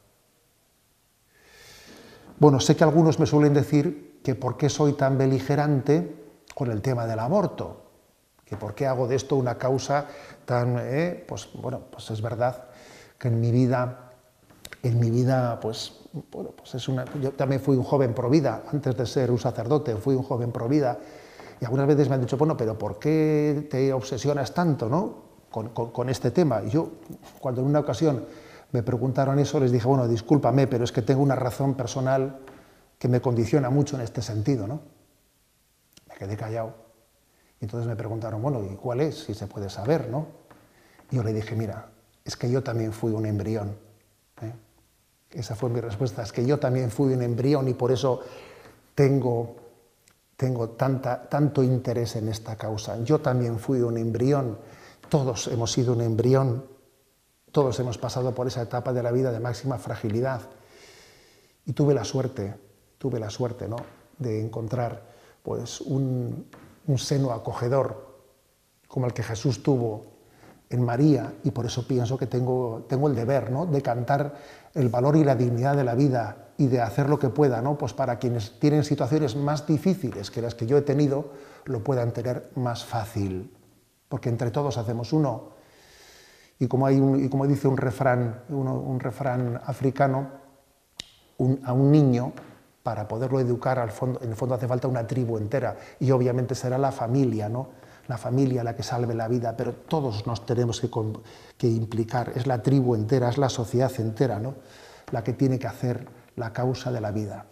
Bueno, 2.42 2.58
sé 2.58 2.74
que 2.74 2.82
algunos 2.82 3.20
me 3.20 3.26
suelen 3.26 3.54
decir 3.54 4.18
que 4.24 4.34
por 4.34 4.56
qué 4.56 4.68
soy 4.68 4.94
tan 4.94 5.16
beligerante 5.16 6.12
con 6.56 6.72
el 6.72 6.82
tema 6.82 7.06
del 7.06 7.20
aborto, 7.20 7.84
que 8.44 8.56
por 8.56 8.74
qué 8.74 8.88
hago 8.88 9.06
de 9.06 9.14
esto 9.14 9.36
una 9.36 9.58
causa 9.58 10.06
tan, 10.44 10.76
eh, 10.80 11.24
pues 11.28 11.48
bueno, 11.54 11.82
pues 11.88 12.10
es 12.10 12.20
verdad 12.20 12.64
que 13.16 13.28
en 13.28 13.40
mi 13.40 13.52
vida, 13.52 14.10
en 14.82 14.98
mi 14.98 15.08
vida, 15.12 15.60
pues 15.60 16.00
bueno, 16.32 16.50
pues 16.56 16.74
es 16.74 16.88
una, 16.88 17.04
yo 17.20 17.30
también 17.30 17.60
fui 17.60 17.76
un 17.76 17.84
joven 17.84 18.12
pro 18.12 18.28
vida 18.28 18.64
antes 18.72 18.96
de 18.96 19.06
ser 19.06 19.30
un 19.30 19.38
sacerdote, 19.38 19.94
fui 19.94 20.16
un 20.16 20.24
joven 20.24 20.50
pro 20.50 20.66
vida 20.66 20.98
y 21.60 21.64
algunas 21.64 21.86
veces 21.86 22.08
me 22.08 22.16
han 22.16 22.22
dicho, 22.22 22.36
bueno, 22.36 22.56
pero 22.56 22.76
¿por 22.76 22.98
qué 22.98 23.68
te 23.70 23.92
obsesionas 23.92 24.52
tanto, 24.52 24.88
no? 24.88 25.30
Con, 25.48 25.68
con 25.68 26.08
este 26.08 26.32
tema. 26.32 26.60
Y 26.66 26.70
yo, 26.70 26.88
cuando 27.38 27.60
en 27.60 27.68
una 27.68 27.78
ocasión 27.78 28.24
me 28.72 28.82
preguntaron 28.82 29.38
eso, 29.38 29.60
les 29.60 29.70
dije, 29.70 29.86
bueno, 29.86 30.08
discúlpame, 30.08 30.66
pero 30.66 30.84
es 30.84 30.92
que 30.92 31.02
tengo 31.02 31.22
una 31.22 31.36
razón 31.36 31.74
personal 31.74 32.38
que 32.98 33.06
me 33.06 33.20
condiciona 33.20 33.68
mucho 33.68 33.96
en 33.96 34.02
este 34.02 34.22
sentido, 34.22 34.66
¿no? 34.66 34.80
Me 36.08 36.14
quedé 36.16 36.36
callado. 36.36 36.74
Y 37.60 37.66
entonces 37.66 37.86
me 37.86 37.96
preguntaron, 37.96 38.40
bueno, 38.40 38.64
¿y 38.64 38.74
cuál 38.76 39.02
es? 39.02 39.24
Si 39.24 39.34
se 39.34 39.46
puede 39.46 39.68
saber, 39.68 40.08
¿no? 40.08 40.26
Yo 41.10 41.22
le 41.22 41.34
dije, 41.34 41.54
mira, 41.54 41.90
es 42.24 42.36
que 42.36 42.50
yo 42.50 42.62
también 42.62 42.94
fui 42.94 43.12
un 43.12 43.26
embrión. 43.26 43.76
¿eh? 44.40 44.52
Esa 45.32 45.54
fue 45.54 45.68
mi 45.68 45.80
respuesta, 45.80 46.22
es 46.22 46.32
que 46.32 46.46
yo 46.46 46.58
también 46.58 46.90
fui 46.90 47.12
un 47.12 47.22
embrión 47.22 47.68
y 47.68 47.74
por 47.74 47.92
eso 47.92 48.20
tengo, 48.94 49.56
tengo 50.36 50.70
tanta, 50.70 51.28
tanto 51.28 51.62
interés 51.62 52.16
en 52.16 52.28
esta 52.28 52.56
causa. 52.56 53.02
Yo 53.04 53.20
también 53.20 53.58
fui 53.58 53.82
un 53.82 53.98
embrión, 53.98 54.58
todos 55.10 55.48
hemos 55.48 55.70
sido 55.70 55.92
un 55.92 56.00
embrión 56.00 56.71
todos 57.52 57.78
hemos 57.78 57.98
pasado 57.98 58.34
por 58.34 58.46
esa 58.46 58.62
etapa 58.62 58.92
de 58.92 59.02
la 59.02 59.12
vida 59.12 59.30
de 59.30 59.38
máxima 59.38 59.78
fragilidad. 59.78 60.40
Y 61.66 61.74
tuve 61.74 61.94
la 61.94 62.02
suerte, 62.02 62.54
tuve 62.98 63.20
la 63.20 63.30
suerte, 63.30 63.68
¿no? 63.68 63.76
De 64.18 64.40
encontrar, 64.40 65.02
pues, 65.42 65.80
un, 65.82 66.48
seno 66.96 67.32
acogedor 67.32 68.10
como 68.88 69.06
el 69.06 69.12
que 69.12 69.22
Jesús 69.22 69.62
tuvo 69.62 70.04
en 70.68 70.84
María 70.84 71.32
y 71.44 71.50
por 71.50 71.66
eso 71.66 71.86
pienso 71.86 72.18
que 72.18 72.26
tengo, 72.26 72.84
tengo 72.88 73.08
el 73.08 73.14
deber 73.14 73.50
¿no? 73.50 73.66
de 73.66 73.80
cantar 73.80 74.34
el 74.74 74.88
valor 74.88 75.16
y 75.16 75.24
la 75.24 75.34
dignidad 75.34 75.76
de 75.76 75.84
la 75.84 75.94
vida 75.94 76.48
y 76.58 76.66
de 76.66 76.80
hacer 76.80 77.08
lo 77.08 77.18
que 77.18 77.28
pueda, 77.28 77.62
¿no? 77.62 77.78
pues 77.78 77.92
para 77.92 78.18
quienes 78.18 78.58
tienen 78.58 78.84
situaciones 78.84 79.36
más 79.36 79.66
difíciles 79.66 80.30
que 80.30 80.42
las 80.42 80.54
que 80.54 80.66
yo 80.66 80.76
he 80.76 80.82
tenido, 80.82 81.30
lo 81.64 81.82
puedan 81.82 82.12
tener 82.12 82.50
más 82.56 82.84
fácil, 82.84 83.54
porque 84.08 84.28
entre 84.28 84.50
todos 84.50 84.76
hacemos 84.76 85.12
uno. 85.12 85.61
Y 86.62 86.68
como, 86.68 86.86
hay 86.86 86.96
y 86.96 87.28
como 87.28 87.44
dice 87.48 87.66
un 87.66 87.76
refrán, 87.76 88.44
un 88.48 89.00
refrán 89.00 89.60
africano, 89.66 90.28
a 91.64 91.72
un 91.72 91.90
niño, 91.90 92.32
para 92.84 93.08
poderlo 93.08 93.40
educar, 93.40 93.80
al 93.80 93.90
fondo, 93.90 94.20
en 94.22 94.30
el 94.30 94.36
fondo 94.36 94.54
hace 94.54 94.68
falta 94.68 94.86
una 94.86 95.04
tribu 95.04 95.38
entera, 95.38 95.76
y 95.98 96.12
obviamente 96.12 96.54
será 96.54 96.78
la 96.78 96.92
familia, 96.92 97.48
¿no? 97.48 97.70
la 98.06 98.16
familia 98.16 98.62
la 98.62 98.76
que 98.76 98.84
salve 98.84 99.12
la 99.12 99.26
vida, 99.26 99.56
pero 99.56 99.72
todos 99.72 100.24
nos 100.24 100.46
tenemos 100.46 100.80
que, 101.58 101.66
implicar, 101.66 102.30
es 102.36 102.46
la 102.46 102.62
tribu 102.62 102.94
entera, 102.94 103.28
es 103.28 103.38
la 103.38 103.48
sociedad 103.48 103.90
entera, 103.98 104.38
¿no? 104.38 104.54
la 105.10 105.24
que 105.24 105.32
tiene 105.32 105.58
que 105.58 105.66
hacer 105.66 106.06
la 106.36 106.52
causa 106.52 106.92
de 106.92 107.00
la 107.00 107.10
vida. 107.10 107.44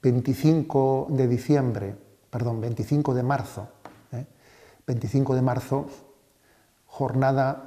25 0.00 1.08
de 1.10 1.28
diciembre, 1.28 1.94
perdón, 2.30 2.62
25 2.62 3.12
de 3.12 3.22
marzo, 3.22 3.68
25 4.86 5.32
¿eh? 5.32 5.36
de 5.36 5.42
marzo, 5.42 5.86
jornada 6.86 7.65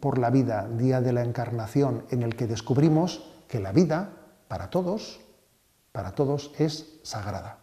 por 0.00 0.18
la 0.18 0.30
vida, 0.30 0.68
día 0.68 1.00
de 1.00 1.12
la 1.12 1.22
encarnación, 1.22 2.04
en 2.10 2.22
el 2.22 2.36
que 2.36 2.46
descubrimos 2.46 3.30
que 3.48 3.60
la 3.60 3.72
vida, 3.72 4.10
para 4.48 4.70
todos, 4.70 5.20
para 5.92 6.12
todos, 6.12 6.52
es 6.58 7.00
sagrada. 7.02 7.59